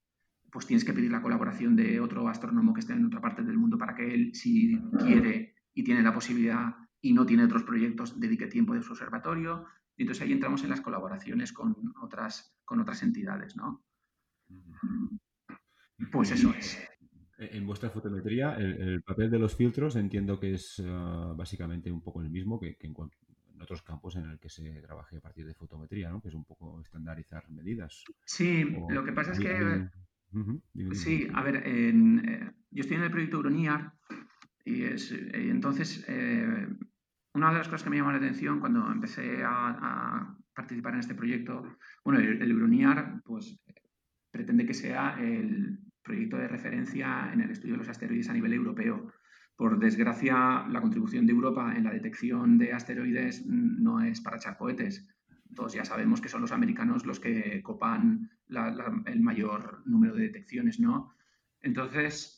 [0.51, 3.57] pues tienes que pedir la colaboración de otro astrónomo que esté en otra parte del
[3.57, 8.19] mundo para que él, si quiere y tiene la posibilidad y no tiene otros proyectos,
[8.19, 9.65] dedique tiempo de su observatorio.
[9.97, 13.83] Y entonces ahí entramos en las colaboraciones con otras, con otras entidades, ¿no?
[16.11, 16.79] Pues eso es.
[17.39, 22.21] En vuestra fotometría, el, papel de los filtros entiendo que es ah, básicamente un poco
[22.21, 22.95] el mismo que, en,
[23.59, 26.21] otros campos en el que se trabaje a partir de fotometría, ¿no?
[26.21, 28.03] Que es un poco estandarizar medidas.
[28.23, 29.89] Sí, lo que pasa es que...
[30.93, 33.93] Sí, a ver, eh, yo estoy en el proyecto Euroniar
[34.63, 36.67] y, es, entonces eh,
[37.37, 41.13] una de las cosas que me llamó la atención cuando empecé a, participar en este
[41.13, 43.59] proyecto, bueno, el, el Euroniar pues
[44.31, 48.53] pretende que sea el proyecto de referencia en el estudio de los asteroides a nivel
[48.53, 49.13] europeo.
[49.55, 54.57] Por desgracia, la contribución de Europa en la detección de asteroides no es para echar
[54.57, 55.07] cohetes.
[55.53, 58.31] Todos ya sabemos que son los americanos los que copan
[59.05, 61.13] el mayor número de detecciones, ¿no?
[61.61, 62.36] Entonces,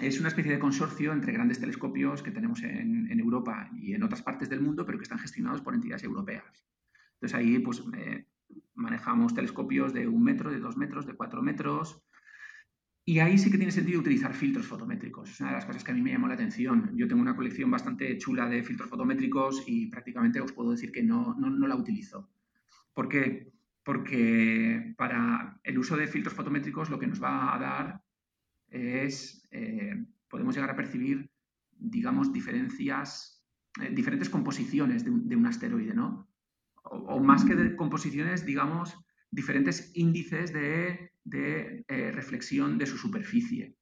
[0.00, 4.22] es una especie de consorcio entre grandes telescopios que tenemos en, Europa y en otras
[4.22, 6.64] partes del mundo, pero que están gestionados por entidades europeas.
[7.14, 8.26] Entonces ahí pues eh,
[8.74, 12.02] manejamos telescopios de un metro, de dos metros, de cuatro metros,
[13.04, 15.30] y ahí sí que tiene sentido utilizar filtros fotométricos.
[15.30, 16.92] Es una de las cosas que a mí me llamó la atención.
[16.94, 21.02] Yo tengo una colección bastante chula de filtros fotométricos y prácticamente os puedo decir que
[21.02, 22.30] no, no, la utilizo.
[22.94, 23.52] ¿Por qué?
[23.82, 28.01] Porque para el uso de filtros fotométricos lo que nos va a dar
[28.72, 31.30] es, eh, podemos llegar a percibir,
[31.70, 33.44] digamos, diferencias,
[33.80, 36.28] eh, diferentes composiciones de un, asteroide, ¿no?
[36.84, 38.98] O, más que de composiciones, digamos,
[39.30, 43.76] diferentes índices de de eh, reflexión de su superficie.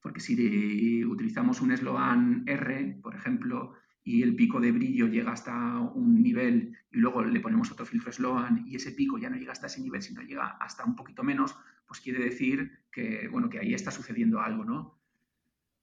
[0.00, 3.74] Porque si utilizamos un Sloan R, por ejemplo,
[4.04, 8.12] y el pico de brillo llega hasta un nivel y luego le ponemos otro filtro
[8.12, 11.24] Sloan y ese pico ya no llega hasta ese nivel, sino llega hasta un poquito
[11.24, 14.98] menos, pues quiere decir que, bueno, que ahí está sucediendo algo, ¿no?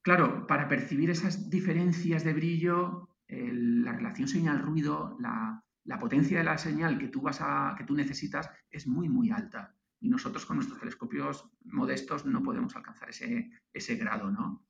[0.03, 6.57] Claro, para percibir esas diferencias de brillo, la relación señal-ruido, la, la, potencia de la
[6.57, 10.57] señal que tú, vas a, que tú necesitas es muy, muy alta y nosotros con
[10.57, 14.65] nuestros telescopios modestos no podemos alcanzar ese, ese grado, ¿no?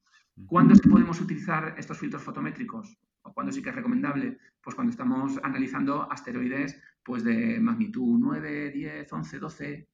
[0.46, 2.98] ¿Cuándo podemos utilizar estos filtros fotométricos?
[3.23, 4.38] ¿O cuándo sí que es recomendable?
[4.62, 9.88] Pues cuando estamos analizando asteroides pues de magnitud 9, 10, 11, 12,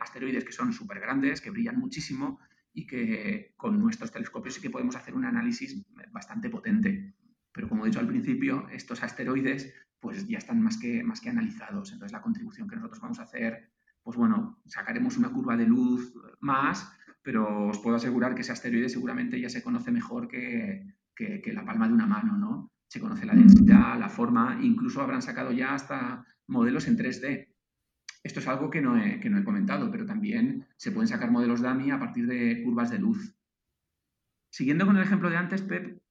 [0.00, 2.40] asteroides que son súper grandes, que brillan muchísimo
[2.72, 7.14] y que con nuestros telescopios sí que podemos hacer un análisis bastante potente.
[7.52, 11.30] Pero como he dicho al principio, estos asteroides pues ya están más que, más que
[11.30, 11.92] analizados.
[11.92, 13.72] Entonces la contribución que nosotros vamos a hacer
[14.02, 16.90] pues bueno, sacaremos una curva de luz más,
[17.22, 21.88] pero os puedo asegurar que ese asteroide seguramente ya se conoce mejor que, la palma
[21.88, 22.72] de una mano, ¿no?
[22.88, 27.48] Se conoce la densidad, la forma, incluso habrán sacado ya hasta modelos en 3D.
[28.22, 31.30] Esto es algo que no he, que no he comentado, pero también se pueden sacar
[31.30, 33.34] modelos DAMI a partir de curvas de luz.
[34.50, 36.02] Siguiendo con el ejemplo de antes, Pep,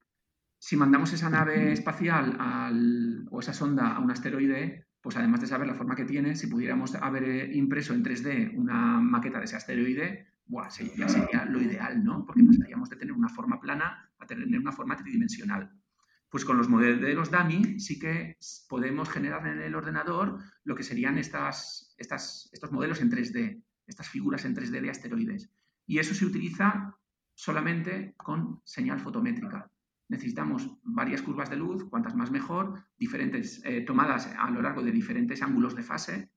[0.58, 2.36] si mandamos esa nave espacial
[3.30, 6.46] o esa sonda a un asteroide, pues además de saber la forma que tiene, si
[6.46, 11.60] pudiéramos haber eh, impreso en 3D una maqueta de ese asteroide, buah, sería, sería lo
[11.60, 12.24] ideal, ¿no?
[12.26, 15.70] Porque pasaríamos de tener una forma plana a tener una forma tridimensional.
[16.28, 21.18] Pues con los modelos DAMI sí que podemos generar en el ordenador lo que serían
[21.18, 25.50] estas, estos modelos en 3D, estas figuras en 3D de asteroides.
[25.86, 26.96] Y eso se utiliza
[27.34, 29.70] solamente con señal fotométrica
[30.12, 34.92] necesitamos varias curvas de luz, cuantas más mejor, diferentes, eh, tomadas a lo largo de
[34.92, 36.30] diferentes ángulos de fase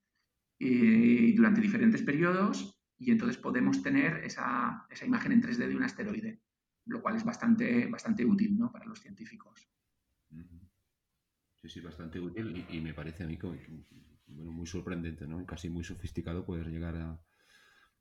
[0.57, 6.41] y durante diferentes periodos, y entonces podemos tener esa, imagen en 3D de un asteroide,
[6.85, 8.71] lo cual es bastante, bastante útil ¿no?
[8.71, 9.67] para los científicos.
[11.55, 13.37] Sí, sí, bastante útil y, me parece a mí
[14.27, 15.45] bueno, muy sorprendente, ¿no?
[15.45, 17.19] casi muy sofisticado poder llegar a,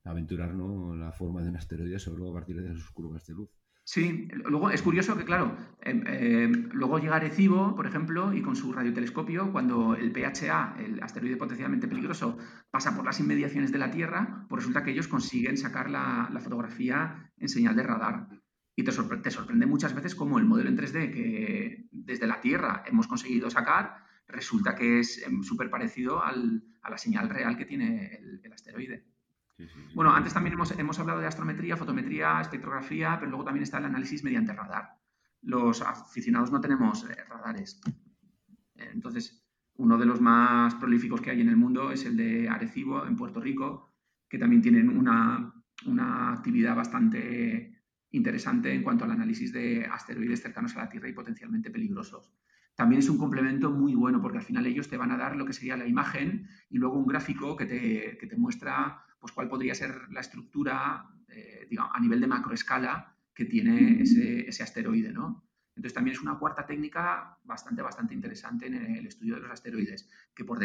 [0.04, 3.50] aventurar la forma de un asteroide solo a partir de sus curvas de luz.
[3.86, 8.56] Sí, luego es curioso que, claro, em, em, luego llega Arecibo, por ejemplo, y con
[8.56, 12.38] su radiotelescopio, cuando el PHA, el asteroide potencialmente peligroso,
[12.70, 17.30] pasa por las inmediaciones de la Tierra, pues resulta que ellos consiguen sacar la, fotografía
[17.36, 18.28] en señal de radar.
[18.74, 23.06] Y te, sorprende muchas veces cómo el modelo en 3D que desde la Tierra hemos
[23.06, 26.32] conseguido sacar, resulta que es em, súper parecido a
[26.90, 29.13] la señal real que tiene el asteroide.
[29.94, 33.84] Bueno, antes también hemos, hemos, hablado de astrometría, fotometría, espectrografía, pero luego también está el
[33.84, 34.98] análisis mediante radar.
[35.42, 37.80] Los aficionados no tenemos eh, radares.
[38.74, 43.06] Entonces, uno de los más prolíficos que hay en el mundo es el de Arecibo,
[43.06, 43.94] en Puerto Rico,
[44.28, 45.54] que también tienen una,
[45.86, 51.12] una actividad bastante interesante en cuanto al análisis de asteroides cercanos a la Tierra y
[51.12, 52.32] potencialmente peligrosos.
[52.76, 55.44] También es un complemento muy bueno porque al final ellos te van a dar lo
[55.44, 59.48] que sería la imagen y luego un gráfico que te, que te muestra pues cuál
[59.48, 65.48] podría ser la estructura eh, a nivel de macroescala que tiene ese, asteroide, ¿no?
[65.74, 70.10] Entonces también es una cuarta técnica bastante, bastante interesante en el estudio de los asteroides,
[70.34, 70.58] que por,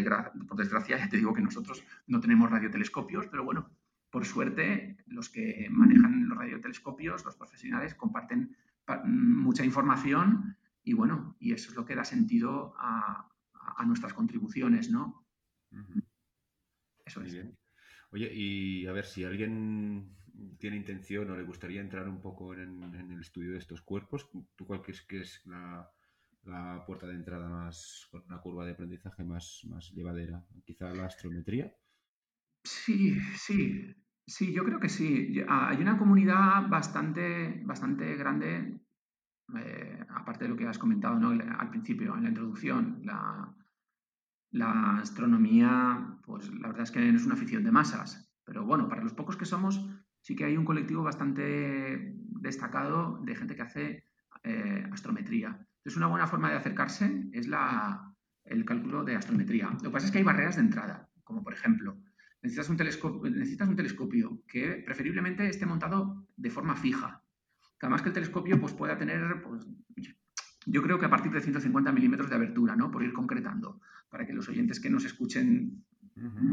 [0.45, 3.69] por desgracia ya te digo que nosotros no tenemos radiotelescopios, pero bueno,
[4.09, 8.57] por suerte los que manejan los radiotelescopios, los profesionales, comparten
[9.05, 13.25] mucha información y bueno, y eso es lo que da sentido a,
[13.77, 15.25] a, nuestras contribuciones, ¿no?
[17.05, 17.31] Eso es.
[17.31, 17.57] Bien.
[18.11, 20.15] Oye, y a ver, si alguien
[20.57, 24.65] tiene intención o le gustaría entrar un poco en, el estudio de estos cuerpos, ¿tú
[24.65, 25.91] cuál crees que es la,
[26.87, 30.43] puerta de entrada más, con una curva de aprendizaje más, más llevadera?
[30.65, 31.71] ¿Quizá la astrometría?
[32.63, 33.95] Sí, sí,
[34.25, 35.41] sí, yo creo que sí.
[35.47, 38.81] Ah, hay una comunidad bastante, bastante grande,
[39.55, 43.03] eh, aparte de lo que has comentado al principio, en la introducción.
[44.51, 48.87] La astronomía, pues la verdad es que no es una afición de masas, pero bueno,
[48.87, 49.83] para los pocos que somos,
[50.21, 54.03] sí que hay un colectivo bastante destacado de gente que hace
[54.43, 55.47] eh, astrometría.
[55.47, 58.13] Entonces, una buena forma de acercarse es la,
[58.45, 59.71] el cálculo de astrometría.
[59.71, 61.97] Lo que pasa es que hay barreras de entrada, como por ejemplo,
[62.43, 67.23] necesitas un telescopio, necesitas un telescopio que preferiblemente esté montado de forma fija.
[67.79, 69.67] Que además que el telescopio pues, pueda tener, pues,
[70.67, 72.91] yo creo que a partir de 150 milímetros de abertura, ¿no?
[72.91, 75.85] Por ir concretando, para que los oyentes que nos escuchen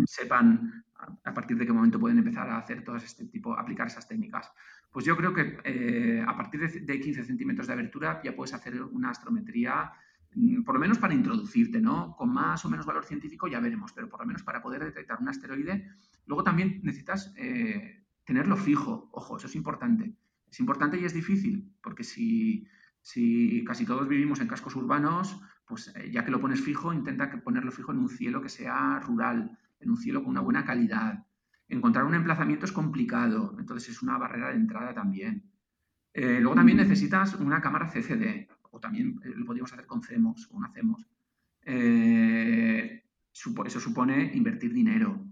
[0.06, 0.84] sepan
[1.24, 4.50] a partir de qué momento pueden empezar a hacer todo este tipo, aplicar esas técnicas.
[4.90, 8.82] Pues yo creo que eh, a partir de, 15 centímetros de abertura ya puedes hacer
[8.82, 9.92] una astrometría,
[10.34, 12.16] mm, por lo menos para introducirte, ¿no?
[12.16, 15.18] Con más o menos valor científico ya veremos, pero por lo menos para poder detectar
[15.20, 15.86] un asteroide.
[16.26, 20.14] Luego también necesitas eh, tenerlo fijo, ojo, eso es importante.
[20.50, 22.66] Es importante y es difícil, porque si,
[23.02, 27.30] si casi todos vivimos en cascos urbanos, pues eh, ya que lo pones fijo, intenta
[27.42, 31.26] ponerlo fijo en un cielo que sea rural, en un cielo con una buena calidad.
[31.68, 35.50] Encontrar un emplazamiento es complicado, entonces es una barrera de entrada también.
[36.14, 40.48] Eh, luego también necesitas una cámara CCD, o también eh, lo podríamos hacer con CEMOS,
[40.52, 41.06] o una CEMOS.
[43.66, 45.26] eso supone invertir dinero.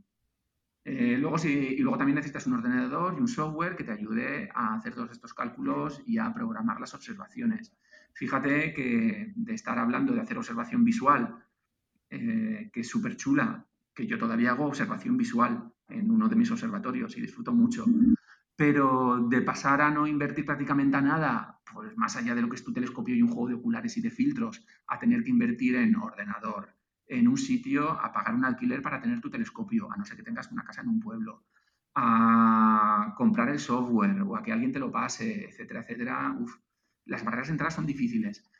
[0.84, 4.94] luego, y luego también necesitas un ordenador y un software que te ayude a hacer
[4.94, 7.72] todos estos cálculos y a programar las observaciones.
[8.14, 11.44] Fíjate que de estar hablando de hacer observación visual,
[12.08, 16.50] eh, que es súper chula, que yo todavía hago observación visual en uno de mis
[16.50, 17.84] observatorios y disfruto mucho,
[18.54, 22.54] pero de pasar a no invertir prácticamente a nada, pues más allá de lo que
[22.54, 25.74] es tu telescopio y un juego de oculares y de filtros, a tener que invertir
[25.74, 26.72] en ordenador,
[27.08, 30.22] en un sitio, a pagar un alquiler para tener tu telescopio, a no ser que
[30.22, 31.42] tengas una casa en un pueblo,
[31.96, 36.56] a comprar el software o a que alguien te lo pase, etcétera, etcétera, uf,
[37.06, 38.50] las barreras de entrada son difíciles,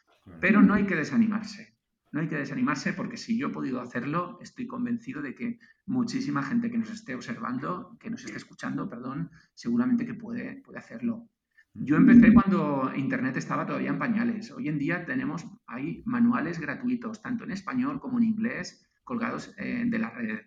[0.40, 1.74] pero no hay que desanimarse.
[2.12, 6.44] No hay que desanimarse porque si yo he podido hacerlo, estoy convencido de que muchísima
[6.44, 11.28] gente que nos esté observando, que nos esté escuchando, perdón, seguramente que puede, puede hacerlo.
[11.74, 14.52] Yo empecé cuando Internet estaba todavía en pañales.
[14.52, 19.82] Hoy en día tenemos hay manuales gratuitos, tanto en español como en inglés, colgados eh,
[19.84, 20.38] de la red.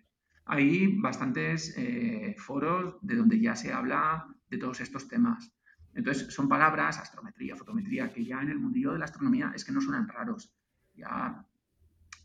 [0.46, 5.52] Hay bastantes eh, foros de donde ya se habla de todos estos temas.
[5.98, 9.72] Entonces, son palabras, astrometría, fotometría, que ya en el mundillo de la astronomía es que
[9.72, 10.54] no suenan raros.
[10.94, 11.44] Ya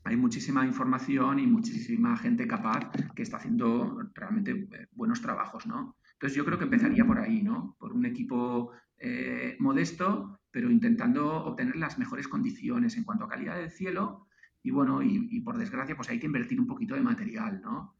[0.04, 5.98] hay muchísima información y muchísima gente capaz que está haciendo realmente eh, buenos trabajos, ¿no?
[6.14, 7.76] Entonces, yo creo que empezaría por ahí, ¿no?
[7.80, 13.56] Por un equipo eh, modesto, pero intentando obtener las mejores condiciones en cuanto a calidad
[13.56, 14.28] del cielo
[14.62, 17.96] y, bueno, y, por desgracia, pues hay que invertir un poquito de material, ¿no?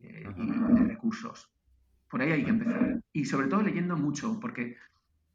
[0.00, 1.52] Eh, y de recursos.
[2.08, 3.02] Por ahí hay que empezar.
[3.12, 4.78] Y sobre todo leyendo mucho, porque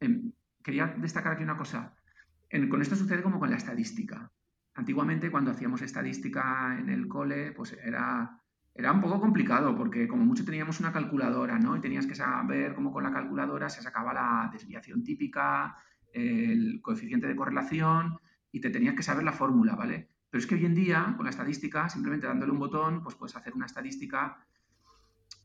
[0.04, 1.94] Em, quería destacar aquí una cosa.
[2.70, 4.30] con esto sucede como con la estadística.
[4.74, 8.40] Antiguamente, cuando hacíamos estadística en el cole, pues era,
[8.74, 11.76] era un poco complicado, porque como mucho teníamos una calculadora, ¿no?
[11.76, 15.76] Y tenías que saber cómo con la calculadora se sacaba la desviación típica,
[16.12, 18.18] el coeficiente de correlación,
[18.52, 20.10] y te tenías que saber la fórmula, ¿vale?
[20.30, 23.36] Pero es que hoy en día, con la estadística, simplemente dándole un botón, pues puedes
[23.36, 24.44] hacer una estadística,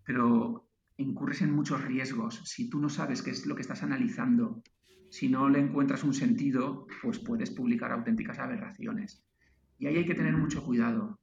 [0.06, 0.69] pero
[1.00, 2.42] incurres en muchos riesgos.
[2.46, 4.62] Si tú no sabes qué es lo que estás analizando,
[5.10, 9.24] si no le encuentras un sentido, pues puedes publicar auténticas aberraciones.
[9.78, 11.20] Y ahí hay que tener mucho cuidado.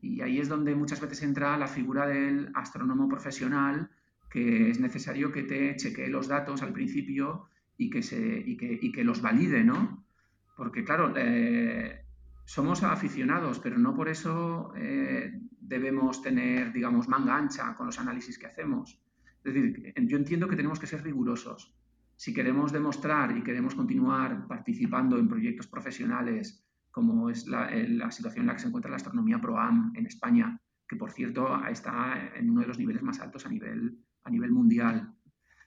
[0.00, 3.90] Y ahí es donde muchas veces entra la figura del astrónomo profesional,
[4.30, 8.56] que es necesario que te chequee los datos al principio y que, se, y
[8.90, 10.04] que, los valide, ¿no?
[10.56, 12.04] Porque, claro, eh,
[12.46, 18.38] somos aficionados, pero no por eso eh, debemos tener, digamos, manga ancha con los análisis
[18.38, 18.99] que hacemos.
[19.44, 21.74] Es decir, yo entiendo que tenemos que ser rigurosos.
[22.16, 28.46] Si queremos demostrar y queremos continuar participando en proyectos profesionales, como es la, situación en
[28.48, 32.60] la que se encuentra la astronomía ProAm en España, que por cierto está en uno
[32.60, 35.14] de los niveles más altos a nivel, a nivel mundial.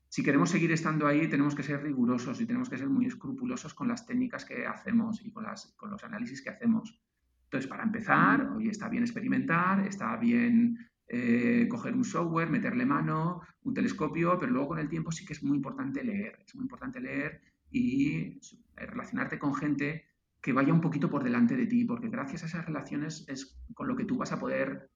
[0.09, 3.73] Si queremos seguir estando ahí, tenemos que ser rigurosos y tenemos que ser muy escrupulosos
[3.73, 5.45] con las técnicas que hacemos y con,
[5.75, 7.01] con los análisis que hacemos.
[7.45, 10.77] Entonces, para empezar, hoy está bien experimentar, está bien
[11.07, 15.33] eh, coger un software, meterle mano, un telescopio, pero luego con el tiempo sí que
[15.33, 18.39] es muy importante leer, es muy importante leer y eh,
[18.77, 20.05] relacionarte con gente
[20.41, 23.87] que vaya un poquito por delante de ti, porque gracias a esas relaciones es con
[23.87, 24.89] lo que tú vas a poder,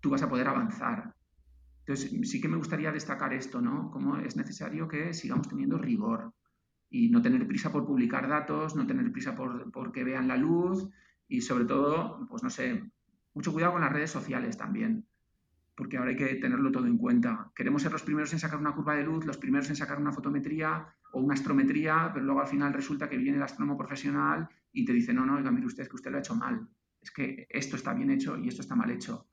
[0.00, 1.14] tú vas a poder avanzar.
[1.80, 3.90] Entonces, sí que me gustaría destacar esto, ¿no?
[3.90, 6.34] Cómo es necesario que sigamos teniendo rigor
[6.90, 10.36] y no tener prisa por publicar datos, no tener prisa por, por que vean la
[10.36, 10.88] luz
[11.28, 12.82] y sobre todo, pues no sé,
[13.32, 15.06] mucho cuidado con las redes sociales también
[15.74, 17.50] porque ahora hay que tenerlo todo en cuenta.
[17.54, 20.12] Queremos ser los primeros en sacar una curva de luz, los primeros en sacar una
[20.12, 24.84] fotometría o una astrometría, pero luego al final resulta que viene el astrónomo profesional y
[24.84, 26.68] te dice, no, no, oiga, mire usted, es que usted lo ha hecho mal.
[27.00, 29.26] Es que esto está bien hecho y esto está mal hecho.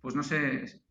[0.00, 0.82] Pues no sé,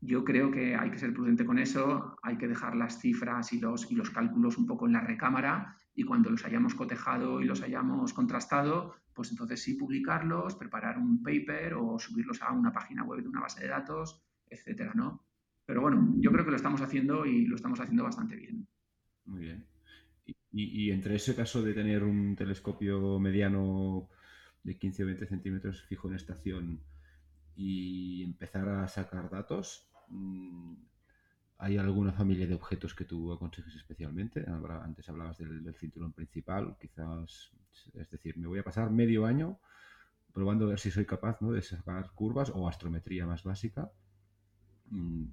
[0.00, 3.60] yo creo que hay que ser prudente con eso, hay que dejar las cifras y
[3.60, 7.44] los, y los cálculos un poco en la recámara y cuando los hayamos cotejado y
[7.44, 13.04] los hayamos contrastado, pues entonces sí publicarlos, preparar un paper o subirlos a una página
[13.04, 15.24] web de una base de datos, etcétera, ¿no?
[15.64, 18.66] Pero bueno, yo creo que lo estamos haciendo y lo estamos haciendo bastante bien.
[19.24, 19.66] Muy bien.
[20.26, 20.34] Y,
[20.86, 24.08] y entre ese caso de tener un telescopio mediano
[24.62, 26.80] de 15 o 20 centímetros fijo en estación
[27.54, 30.74] y empezar a sacar datos, Mm,
[31.62, 34.44] ¿Hay alguna familia de objetos que tú aconsejes especialmente?
[34.82, 37.52] Antes hablabas del, cinturón principal, quizás,
[37.94, 39.60] es decir, me voy a pasar medio año
[40.32, 43.92] probando a ver si soy capaz de sacar curvas o astrometría más básica.
[44.90, 45.26] Mm,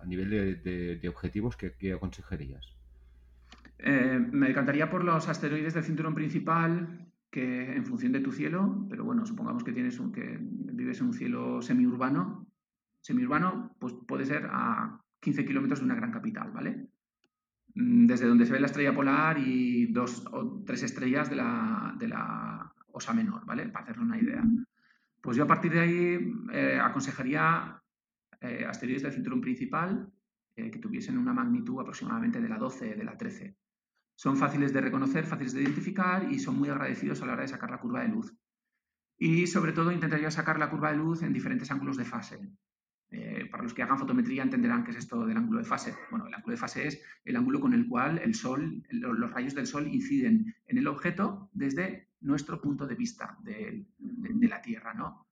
[0.00, 0.30] a nivel
[0.62, 2.76] de, objetivos, ¿qué, aconsejarías?
[3.78, 8.86] Eh, me encantaría por los asteroides del cinturón principal, que en función de tu cielo,
[8.88, 12.46] pero bueno, supongamos que tienes un, que vives en un cielo semiurbano,
[13.00, 16.88] semiurbano, pues puede ser a 15 kilómetros de una gran capital, ¿vale?
[17.74, 21.94] Mm, desde donde se ve la estrella polar y dos o tres estrellas de la,
[21.98, 23.68] de la Osa Menor, ¿vale?
[23.68, 24.42] Para hacerle una idea.
[25.22, 26.18] Pues yo a partir de ahí
[26.52, 27.80] eh, aconsejaría
[28.40, 30.12] eh, asteroides del cinturón principal
[30.56, 33.56] eh, que tuviesen una magnitud aproximadamente de la 12, de la 13.
[34.16, 37.48] Son fáciles de reconocer, fáciles de identificar y son muy agradecidos a la hora de
[37.48, 38.36] sacar la curva de luz.
[39.16, 42.40] Y sobre todo intentaría sacar la curva de luz en diferentes ángulos de fase.
[43.14, 45.94] Eh, para los que hagan fotometría entenderán qué es esto del ángulo de fase.
[46.10, 49.54] Bueno, el ángulo de fase es el ángulo con el cual el sol, los rayos
[49.54, 53.86] del sol inciden en el objeto desde nuestro punto de vista de,
[54.40, 55.26] la Tierra, ¿no?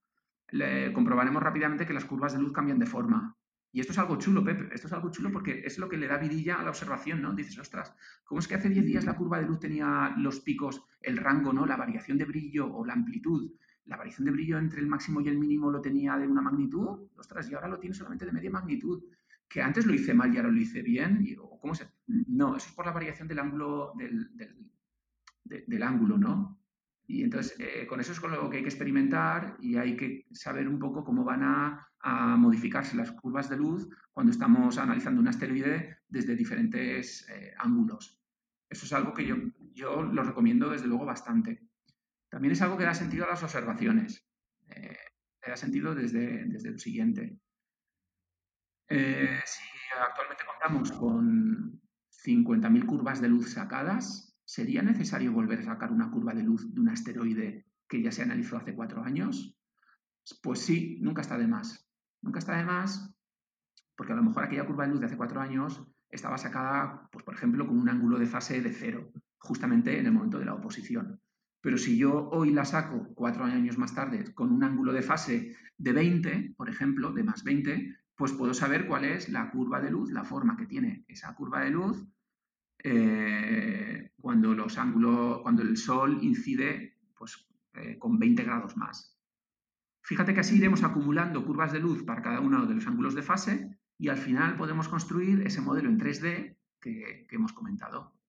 [0.92, 3.36] comprobaremos rápidamente que las curvas de luz cambian de forma.
[3.72, 4.74] Y esto es algo chulo, Pepe.
[4.74, 7.32] Esto es algo chulo porque es lo que le da vidilla a la observación, ¿no?
[7.32, 10.84] Dices, ostras, ¿cómo es que hace 10 días la curva de luz tenía los picos,
[11.00, 11.64] el rango, ¿no?
[11.66, 13.52] La variación de brillo o la amplitud
[13.90, 17.08] la variación de brillo entre el máximo y el mínimo lo tenía de una magnitud,
[17.16, 19.02] ostras, y ahora lo tiene solamente de media magnitud.
[19.48, 21.26] Que antes lo hice mal y ahora lo hice bien,
[21.60, 21.88] ¿cómo se...?
[22.06, 24.30] No, eso es por la variación del ángulo, del,
[25.44, 26.60] del, ángulo, ¿no?
[27.08, 30.28] Y entonces, eh, con eso es con lo que hay que experimentar y hay que
[30.30, 31.86] saber un poco cómo van a,
[32.38, 38.18] modificarse las curvas de luz cuando estamos analizando un asteroide desde diferentes eh, ángulos.
[38.70, 39.36] Eso es algo que yo,
[39.74, 41.69] yo lo recomiendo desde luego bastante.
[42.30, 44.24] También es algo que da sentido a las observaciones.
[44.68, 44.96] Eh,
[45.46, 47.38] da sentido desde, desde lo siguiente.
[48.88, 49.62] Eh, si
[50.00, 51.80] actualmente contamos con
[52.24, 56.80] 50.000 curvas de luz sacadas, ¿sería necesario volver a sacar una curva de luz de
[56.80, 59.56] un asteroide que ya se analizó hace cuatro años?
[60.42, 61.88] Pues sí, nunca está de más.
[62.22, 63.14] Nunca está de más
[64.00, 67.22] porque a lo mejor aquella curva de luz de hace cuatro años estaba sacada, pues,
[67.22, 70.54] por ejemplo, con un ángulo de fase de cero, justamente en el momento de la
[70.54, 71.20] oposición.
[71.60, 75.56] Pero si yo hoy la saco cuatro años más tarde con un ángulo de fase
[75.76, 79.90] de 20, por ejemplo, de más 20, pues puedo saber cuál es la curva de
[79.90, 82.06] luz, la forma que tiene esa curva de luz
[82.82, 89.18] eh, cuando, los ángulos, cuando el Sol incide pues, eh, con 20 grados más.
[90.02, 93.22] Fíjate que así iremos acumulando curvas de luz para cada uno de los ángulos de
[93.22, 98.19] fase y al final podemos construir ese modelo en 3D que hemos comentado.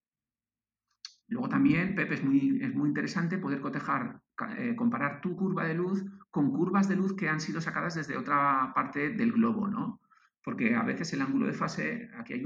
[1.32, 4.22] Luego también, Pepe, es muy, es muy interesante poder cotejar,
[4.58, 8.18] eh, comparar tu curva de luz con curvas de luz que han sido sacadas desde
[8.18, 10.02] otra parte del globo, ¿no?
[10.44, 12.44] Porque a veces el ángulo de fase, aquí hay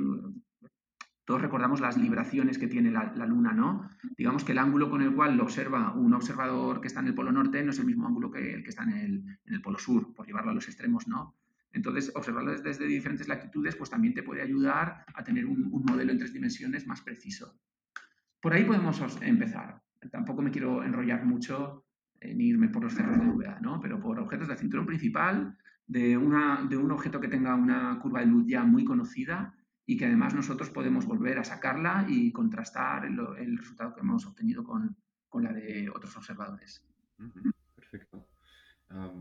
[1.26, 3.90] todos recordamos las libraciones que tiene la, Luna, ¿no?
[4.16, 7.16] Digamos que el ángulo con el cual lo observa un observador que está en el
[7.16, 10.14] polo norte no es el mismo ángulo que el que está en el, polo sur,
[10.14, 11.36] por llevarlo a los extremos, ¿no?
[11.72, 16.20] Entonces, observarlo desde, diferentes latitudes, pues también te puede ayudar a tener un modelo en
[16.20, 17.60] tres dimensiones más preciso.
[18.46, 19.82] Por ahí podemos empezar.
[20.12, 21.84] Tampoco me quiero enrollar mucho
[22.22, 23.82] ni irme por los cerros de duda, ¿no?
[23.82, 28.46] pero por objetos del cinturón principal, de un objeto que tenga una curva de luz
[28.46, 29.56] ya muy conocida
[29.88, 34.64] y que además nosotros podemos volver a sacarla y contrastar el, resultado que hemos obtenido
[34.64, 34.96] con,
[35.42, 36.86] la de otros observadores.
[37.76, 38.28] Perfecto.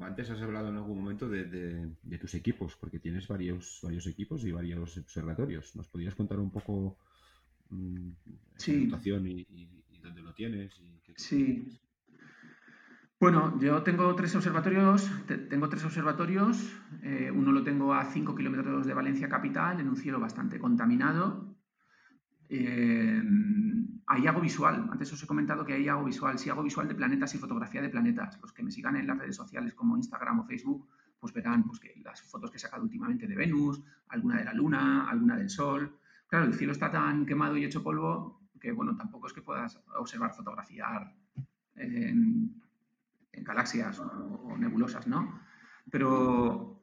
[0.03, 4.53] antes has hablado en algún momento de, tus equipos, porque tienes varios, varios equipos y
[4.53, 5.75] varios observatorios.
[5.77, 6.99] ¿Nos podrías contar un poco
[7.71, 8.11] Mm,
[8.57, 8.91] sí.
[8.91, 10.73] y, y, dónde lo tienes.
[11.17, 11.81] sí.
[13.21, 15.11] Bueno, yo tengo tres observatorios.
[15.49, 16.59] Tengo tres observatorios.
[17.03, 21.57] Eh, uno lo tengo a 5 kilómetros de Valencia capital, en un cielo bastante contaminado.
[22.51, 23.23] Eh,
[24.07, 24.89] ahí hago visual.
[24.91, 26.39] Antes os he comentado que ahí hago visual.
[26.39, 28.39] Sí hago visual de planetas y fotografía de planetas.
[28.43, 30.87] Los que me sigan en las redes sociales como Instagram o Facebook,
[31.19, 34.53] pues verán pues, que las fotos que he sacado últimamente de Venus, alguna de la
[34.53, 35.97] Luna, alguna del Sol.
[36.29, 39.79] Claro, el cielo está tan quemado y hecho polvo que, bueno, tampoco es que puedas
[39.97, 41.15] observar, fotografiar
[41.77, 42.63] en,
[43.33, 45.41] galaxias o, nebulosas, ¿no?
[45.91, 46.83] Pero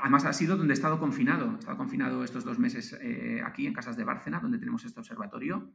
[0.00, 1.52] además ha sido donde he estado confinado.
[1.52, 4.98] He estado confinado estos dos meses eh, aquí en Casas de Bárcena, donde tenemos este
[4.98, 5.72] observatorio.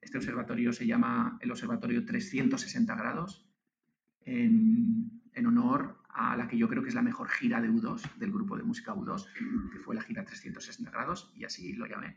[0.00, 3.46] Este observatorio se llama el Observatorio 360 grados,
[4.24, 8.16] en, en, honor a la que yo creo que es la mejor gira de U2,
[8.16, 9.26] del grupo de música U2,
[9.70, 12.16] que fue la gira 360 grados, y así lo llamé.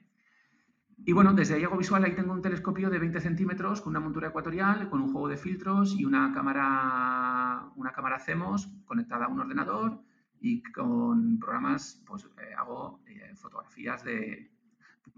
[1.06, 4.30] Y bueno, desde hago visual, ahí tengo un telescopio de 20 centímetros con una montura
[4.30, 9.39] ecuatorial, con un juego de filtros y una cámara, una cámara CEMOS conectada a un
[9.41, 10.02] ordenador
[10.39, 14.50] y con programas, pues eh, hago eh, fotografías de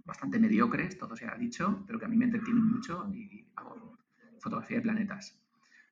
[0.05, 3.97] bastante mediocres, todo se ha dicho, pero que a mí me entretienen mucho y hago
[4.39, 5.40] fotografía de planetas.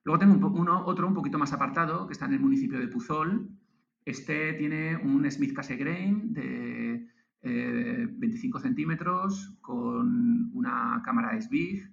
[0.10, 3.48] Luego tengo otro un poquito más apartado, que está en el municipio de Puzol.
[4.04, 7.08] Este tiene un Smith Cassegrain de
[7.44, 11.92] 25 eh, centímetros con una cámara SBIG,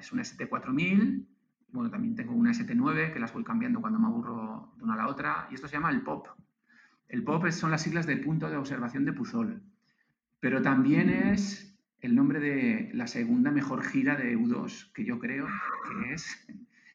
[0.00, 1.24] es una ST4000,
[1.70, 4.96] bueno, también tengo una ST9 que las voy cambiando cuando me aburro de una a
[4.96, 6.26] la otra, y esto se llama el POP.
[7.06, 9.62] El POP son las siglas del punto de observación de Puzol,
[10.40, 15.46] pero también es el nombre de la segunda mejor gira de U2, que yo creo
[15.46, 16.46] que es,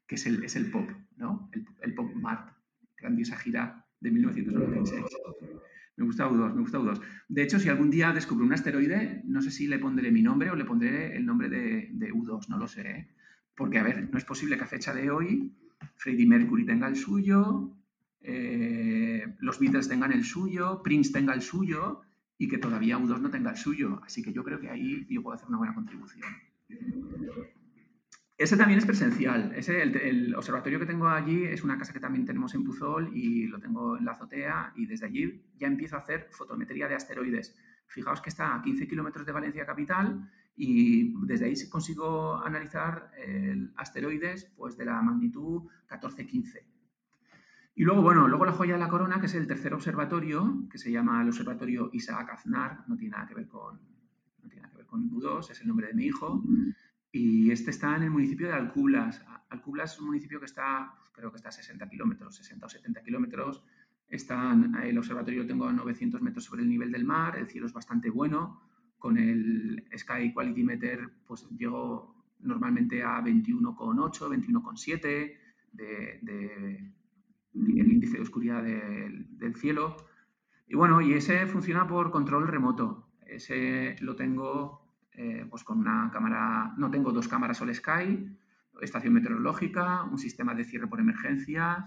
[0.08, 1.50] que es, el, es el POP, ¿no?
[1.54, 2.54] El, el POP Mart,
[2.98, 5.06] grandiosa gira de 1996.
[5.98, 7.02] Me gusta U2, me gusta U2.
[7.28, 10.50] De hecho, si algún día descubro un asteroide, no sé si le pondré mi nombre
[10.50, 12.82] o le pondré el nombre de, U2, no lo sé.
[12.90, 13.08] ¿eh?
[13.56, 15.54] Porque, a ver, no es posible que a fecha de hoy
[15.96, 17.76] Freddie Mercury tenga el suyo,
[18.22, 22.02] eh, los Beatles tengan el suyo, Prince tenga el suyo
[22.42, 24.02] y que todavía U2 no tenga el suyo.
[24.04, 26.28] Así que yo creo que ahí yo puedo hacer una buena contribución.
[28.36, 29.54] Ese también es presencial.
[29.56, 33.46] Ese, el, observatorio que tengo allí es una casa que también tenemos en Puzol y
[33.46, 37.56] lo tengo en la azotea y desde allí ya empiezo a hacer fotometría de asteroides.
[37.86, 43.12] Fijaos que está a 15 kilómetros de Valencia capital y desde ahí consigo analizar
[43.76, 46.71] asteroides pues, de la magnitud 14-15.
[47.74, 50.78] Y luego, bueno, luego la joya de la corona, que es el tercer observatorio, que
[50.78, 53.80] se llama el Observatorio Isaac Aznar, no tiene nada que ver con,
[54.44, 56.44] no tiene nada que ver con U2, es el nombre de mi hijo.
[57.12, 59.26] Y este está en el municipio de Alcublas.
[59.50, 63.04] Alcublas es un municipio que está, creo que está a 60 kilómetros, 60 o 70
[63.04, 63.64] kilómetros.
[64.10, 68.10] el observatorio tengo a 900 metros sobre el nivel del mar, el cielo es bastante
[68.10, 68.62] bueno.
[68.98, 75.38] Con el Sky Quality Meter, pues llego normalmente a 21,8, 21,7
[75.72, 76.92] de, de,
[77.54, 79.98] el índice de oscuridad del cielo.
[80.68, 83.08] Y bueno, y ese funciona por control remoto.
[83.26, 84.82] Ese lo tengo
[85.14, 88.38] eh, pues con una cámara, no tengo dos cámaras All Sky,
[88.82, 91.86] estación meteorológica, un sistema de cierre por emergencias,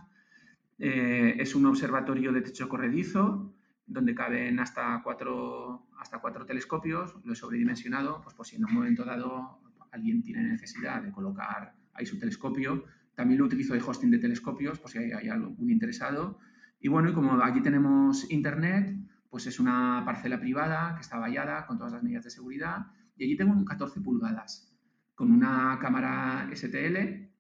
[0.79, 3.55] eh, es un observatorio de techo corredizo
[3.87, 8.73] donde caben hasta cuatro, hasta cuatro telescopios, lo he sobredimensionado, pues por si en un
[8.73, 9.61] momento dado
[9.91, 12.85] alguien tiene necesidad de colocar ahí su telescopio,
[13.15, 16.39] también lo utilizo de hosting de telescopios, por si hay, hay algún interesado.
[16.81, 18.97] Y bueno, y como aquí tenemos internet,
[19.31, 22.87] pues es una parcela privada que está vallada con todas las medidas de seguridad
[23.17, 24.73] y allí tengo un 14 pulgadas
[25.15, 27.31] con una cámara STL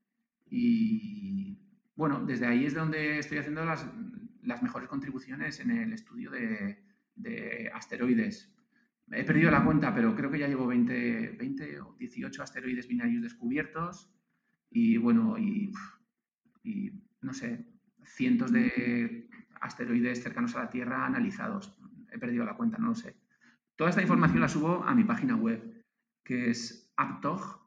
[0.46, 1.58] y
[1.96, 3.86] bueno, desde ahí es donde estoy haciendo las,
[4.62, 8.52] mejores contribuciones en el estudio de, asteroides.
[9.12, 13.22] He perdido la cuenta, pero creo que ya llevo 20, 20 o 18 asteroides binarios
[13.22, 14.10] descubiertos
[14.74, 15.72] y bueno, y,
[17.22, 17.64] no sé,
[18.04, 19.28] cientos de
[19.60, 21.78] asteroides cercanos a la Tierra analizados.
[22.12, 23.14] He perdido la cuenta, no lo sé.
[23.76, 25.84] Toda esta información la subo a mi página web,
[26.24, 27.60] que es aptog.com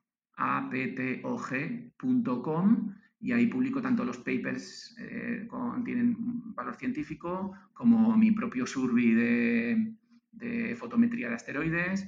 [3.20, 9.14] y ahí publico tanto los papers eh, que tienen valor científico como mi propio survey
[9.14, 12.08] de, fotometría de asteroides,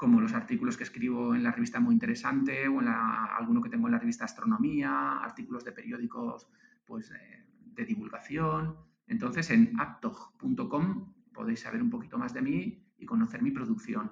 [0.00, 3.86] como los artículos que escribo en la revista Muy Interesante o en alguno que tengo
[3.86, 6.48] en la revista Astronomía, artículos de periódicos
[6.86, 7.44] pues, eh,
[7.74, 8.76] de divulgación.
[9.06, 14.10] Entonces en aptog.com podéis saber un poquito más de mí y conocer mi producción.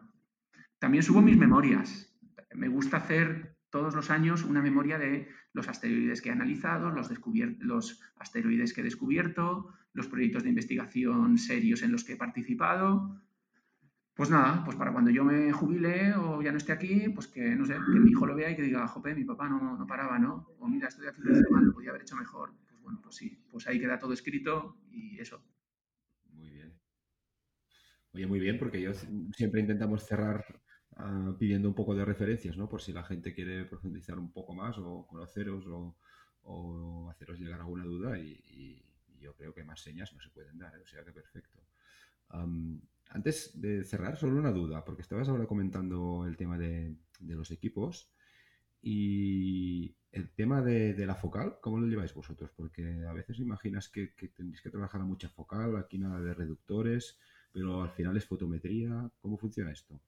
[0.78, 2.14] También subo mis memorias.
[2.54, 7.10] Me gusta hacer todos los años una memoria de los asteroides que he analizado, los,
[7.60, 13.22] los asteroides que he descubierto, los proyectos de investigación serios en los que he participado.
[14.18, 17.54] Pues nada, pues para cuando yo me jubile o ya no esté aquí, pues que
[17.54, 19.86] no sé, que mi hijo lo vea y que diga, jope, mi papá no, no
[19.86, 20.56] paraba, ¿no?
[20.58, 21.06] O mira, estoy
[21.52, 22.52] mal, lo podía haber hecho mejor.
[22.68, 25.40] Pues bueno, pues sí, pues ahí queda todo escrito y eso.
[26.32, 26.76] Muy bien.
[28.12, 28.92] Oye, muy bien, porque yo
[29.36, 30.44] siempre intentamos cerrar
[30.96, 32.68] uh, pidiendo un poco de referencias, ¿no?
[32.68, 35.96] Por si la gente quiere profundizar un poco más o conoceros o,
[36.42, 38.84] o haceros llegar alguna duda y,
[39.20, 40.80] yo creo que más señas no se pueden dar, ¿eh?
[40.82, 41.60] o sea que perfecto.
[43.08, 48.12] Antes de cerrar, solo una duda, porque estabas ahora comentando el tema de, los equipos
[48.80, 52.50] y el tema de, la focal, ¿cómo lo lleváis vosotros?
[52.56, 56.34] Porque a veces imaginas que, que tenéis que trabajar a mucha focal, aquí nada de
[56.34, 57.18] reductores,
[57.52, 59.10] pero al final es fotometría.
[59.20, 60.00] ¿Cómo funciona esto?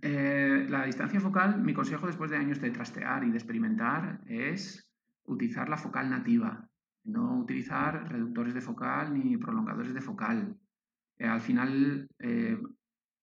[0.00, 4.88] Eh, la distancia focal, mi consejo después de años de trastear y de experimentar es
[5.24, 6.68] utilizar la focal nativa,
[7.04, 10.56] no utilizar reductores de focal ni prolongadores de focal.
[11.18, 12.58] Eh, al final eh,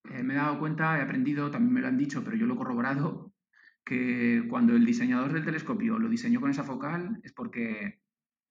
[0.10, 2.56] eh, me he dado cuenta, he aprendido, también me lo han dicho, pero yo lo
[2.56, 3.34] he corroborado,
[3.86, 8.02] que cuando el diseñador del telescopio lo diseñó con esa focal es porque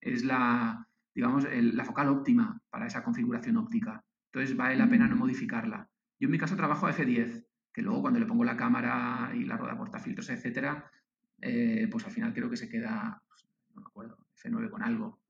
[0.01, 4.05] es la, digamos, la focal óptima para esa configuración óptica.
[4.33, 5.89] Entonces vale la pena no modificarla.
[6.21, 9.45] Yo en mi caso trabajo a F10, que luego cuando le pongo la cámara y
[9.45, 10.91] la rueda portafiltros, etcétera,
[11.41, 15.24] pues al final creo que se queda, pues, no me acuerdo, F9 con algo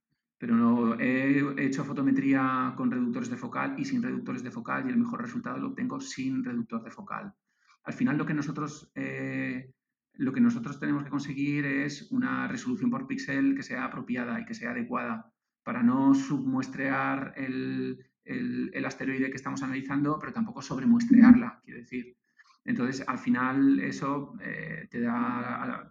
[0.44, 4.90] pero no, he hecho fotometría con reductores de focal y sin reductores de focal y
[4.90, 7.32] el mejor resultado lo obtengo sin reductor de focal.
[7.84, 9.72] Al final lo que nosotros, eh,
[10.12, 14.44] lo que nosotros tenemos que conseguir es una resolución por píxel que sea apropiada y
[14.44, 15.32] que sea adecuada
[15.62, 22.18] para no submuestrear el, el, asteroide que estamos analizando, pero tampoco sobremuestrearla, quiero decir.
[22.66, 25.90] Entonces, al final, eso eh, te da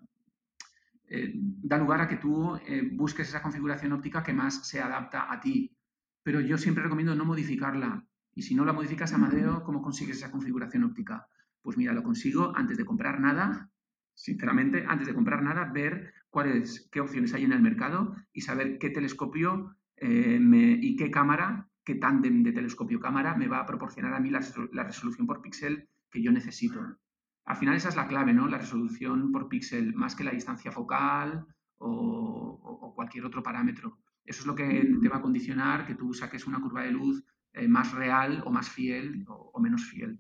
[1.16, 5.32] eh, da lugar a que tú eh, busques esa configuración óptica que más se adapta
[5.32, 5.78] a ti.
[6.24, 8.04] Pero yo siempre recomiendo no modificarla.
[8.34, 11.28] Y si no la modificas a Amadeo, ¿cómo consigues esa configuración óptica?
[11.62, 13.70] Pues mira, lo consigo antes de comprar nada,
[14.16, 18.80] sinceramente, antes de comprar nada, ver cuáles, qué opciones hay en el mercado y saber
[18.80, 20.40] qué telescopio eh,
[20.82, 24.42] y qué cámara, qué tándem de telescopio-cámara me va a proporcionar a mí la,
[24.72, 26.98] la resolución por píxel que yo necesito.
[27.46, 28.48] Al final esa es la clave, ¿no?
[28.48, 31.46] La resolución por píxel, más que la distancia focal
[31.78, 33.98] o, cualquier otro parámetro.
[34.24, 34.66] Eso es lo que
[35.02, 37.24] te va a condicionar que tú saques una curva de luz
[37.54, 40.20] eh, más real o más fiel o, menos fiel.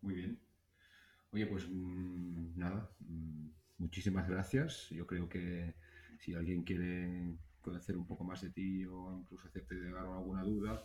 [0.00, 0.40] Muy bien.
[1.30, 3.48] Oye, pues mm, nada, mm,
[3.78, 4.88] muchísimas gracias.
[4.90, 5.74] Yo creo que
[6.18, 10.82] si alguien quiere conocer un poco más de ti o incluso hacerte llegar alguna duda,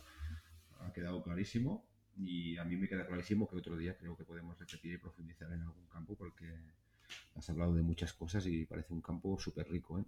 [0.80, 1.86] ha quedado clarísimo.
[2.16, 5.52] Y a mí me queda clarísimo que otro día creo que podemos repetir y profundizar
[5.52, 6.46] en algún campo porque
[7.34, 9.98] has hablado de muchas cosas y parece un campo súper rico.
[9.98, 10.04] ¿eh?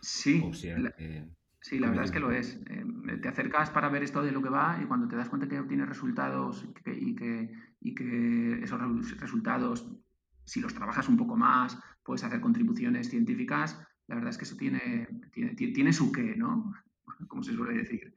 [0.00, 2.60] Sí, sí, la verdad es que lo es.
[2.66, 2.84] Eh,
[3.22, 5.58] te acercas para ver esto de lo que va y cuando te das cuenta que
[5.58, 8.80] obtienes resultados y que, y que esos
[9.20, 9.88] resultados,
[10.44, 13.78] si los trabajas un poco más, puedes hacer contribuciones científicas,
[14.08, 16.72] la verdad es que eso tiene, tiene, tiene su qué, ¿no?
[17.28, 18.12] Como se suele decir.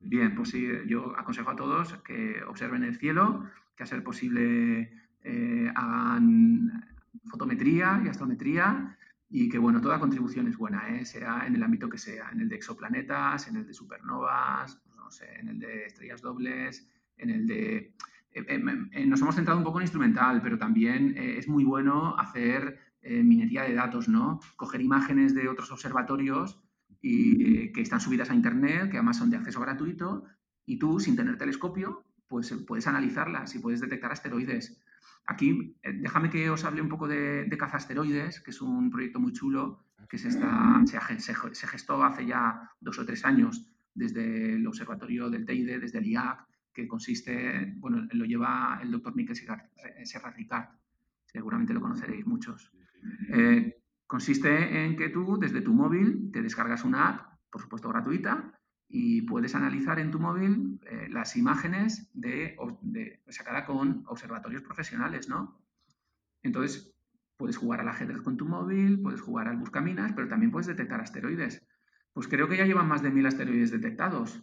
[0.00, 3.44] Bien, pues sí, yo aconsejo a todos que observen el cielo,
[3.76, 4.92] que a ser posible
[5.22, 8.96] eh, hagan fotometría y astrometría
[9.28, 11.04] y que, bueno, toda contribución es buena, ¿eh?
[11.04, 14.96] sea en el ámbito que sea, en el de exoplanetas, en el de supernovas, pues
[14.96, 17.94] no sé, en el de estrellas dobles, en el de...
[18.32, 23.62] Eh, nos hemos centrado un poco en instrumental, pero también es muy bueno hacer minería
[23.62, 24.38] de datos, ¿no?
[24.56, 26.60] Coger imágenes de otros observatorios
[27.00, 30.24] y que están subidas a Internet, que además son de acceso gratuito,
[30.66, 34.80] y tú, sin tener telescopio, pues puedes analizarlas y puedes detectar asteroides.
[35.26, 39.20] Aquí, eh, déjame que os hable un poco de, de Cazasteroides, que es un proyecto
[39.20, 44.66] muy chulo que se, está, se, gestó hace ya dos o tres años desde el
[44.66, 50.30] Observatorio del Teide, desde el IAC, que consiste, bueno, lo lleva el doctor Miquel Serra
[50.30, 50.68] Ricard,
[51.26, 52.72] seguramente lo conoceréis muchos.
[53.30, 53.77] Eh,
[54.08, 59.20] Consiste en que tú desde tu móvil te descargas una app, por supuesto gratuita, y
[59.22, 65.62] puedes analizar en tu móvil eh, las imágenes de, de, sacada con observatorios profesionales, ¿no?
[66.42, 66.94] Entonces,
[67.36, 71.02] puedes jugar al ajedrez con tu móvil, puedes jugar al buscaminas, pero también puedes detectar
[71.02, 71.68] asteroides.
[72.14, 74.42] Pues creo que ya llevan más de mil asteroides detectados.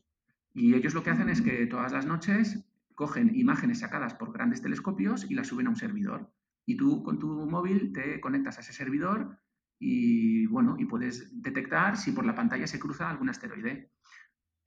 [0.53, 4.61] Y ellos lo que hacen es que todas las noches cogen imágenes sacadas por grandes
[4.61, 6.31] telescopios y las suben a un servidor.
[6.67, 9.39] Y tú con tu móvil te conectas a ese servidor
[9.79, 13.91] y bueno, y puedes detectar si por la pantalla se cruza algún asteroide.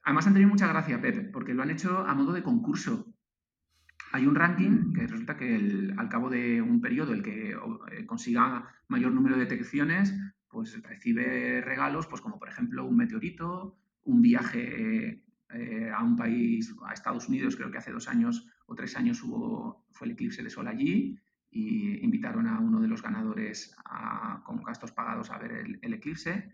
[0.03, 3.13] Además han tenido mucha gracia, Pep, porque lo han hecho a modo de concurso.
[4.11, 8.67] Hay un ranking que resulta que al cabo de un periodo el que eh, consiga
[8.87, 10.15] mayor número de detecciones,
[10.47, 16.73] pues recibe regalos, pues como por ejemplo un meteorito, un viaje eh, a un país,
[16.87, 20.41] a Estados Unidos, creo que hace dos años o tres años hubo, fue el eclipse
[20.41, 21.19] de sol allí
[21.51, 23.75] y invitaron a uno de los ganadores
[24.43, 26.51] con gastos pagados a ver el, el, eclipse.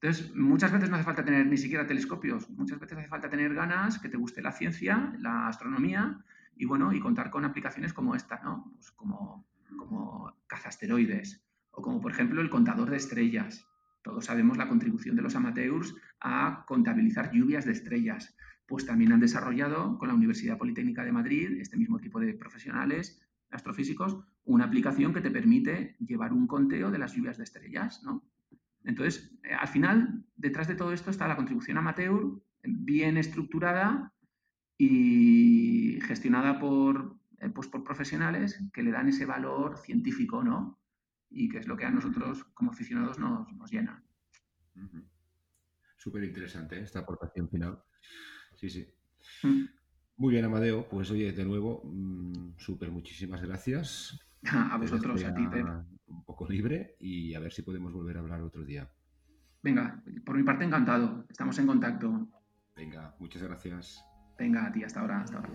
[0.00, 3.52] Entonces, muchas veces no hace falta tener ni siquiera telescopios, muchas veces hace falta tener
[3.54, 6.24] ganas, que te guste la ciencia, la astronomía
[6.56, 8.70] y bueno, y contar con aplicaciones como esta, ¿no?
[8.74, 9.44] Pues como,
[9.76, 13.66] como cazasteroides o como por ejemplo el contador de estrellas.
[14.02, 18.36] Todos sabemos la contribución de los amateurs a contabilizar lluvias de estrellas.
[18.66, 23.20] Pues también han desarrollado con la Universidad Politécnica de Madrid, este mismo tipo de profesionales
[23.50, 28.24] astrofísicos, una aplicación que te permite llevar un conteo de las lluvias de estrellas, ¿no?
[28.84, 34.12] Entonces, eh, al final, detrás de todo esto está la contribución amateur bien estructurada
[34.76, 40.78] y gestionada por, eh, pues por profesionales que le dan ese valor científico, ¿no?
[41.30, 44.02] Y que es lo que a nosotros como aficionados nos, nos llena.
[45.96, 46.82] Súper interesante ¿eh?
[46.82, 47.82] esta aportación final.
[48.54, 48.86] Sí, sí.
[49.42, 49.77] Mm.
[50.18, 50.88] Muy bien, Amadeo.
[50.88, 54.18] Pues oye, de nuevo, mm, súper muchísimas gracias.
[54.72, 55.66] A vosotros, a ti, Pep.
[56.06, 58.88] Un poco libre y a ver si podemos volver a hablar otro día.
[59.62, 61.26] Venga, por mi parte encantado.
[61.28, 62.28] Estamos en contacto.
[62.74, 64.04] Venga, muchas gracias.
[64.38, 65.50] Venga, a ti, hasta ahora, hasta ahora.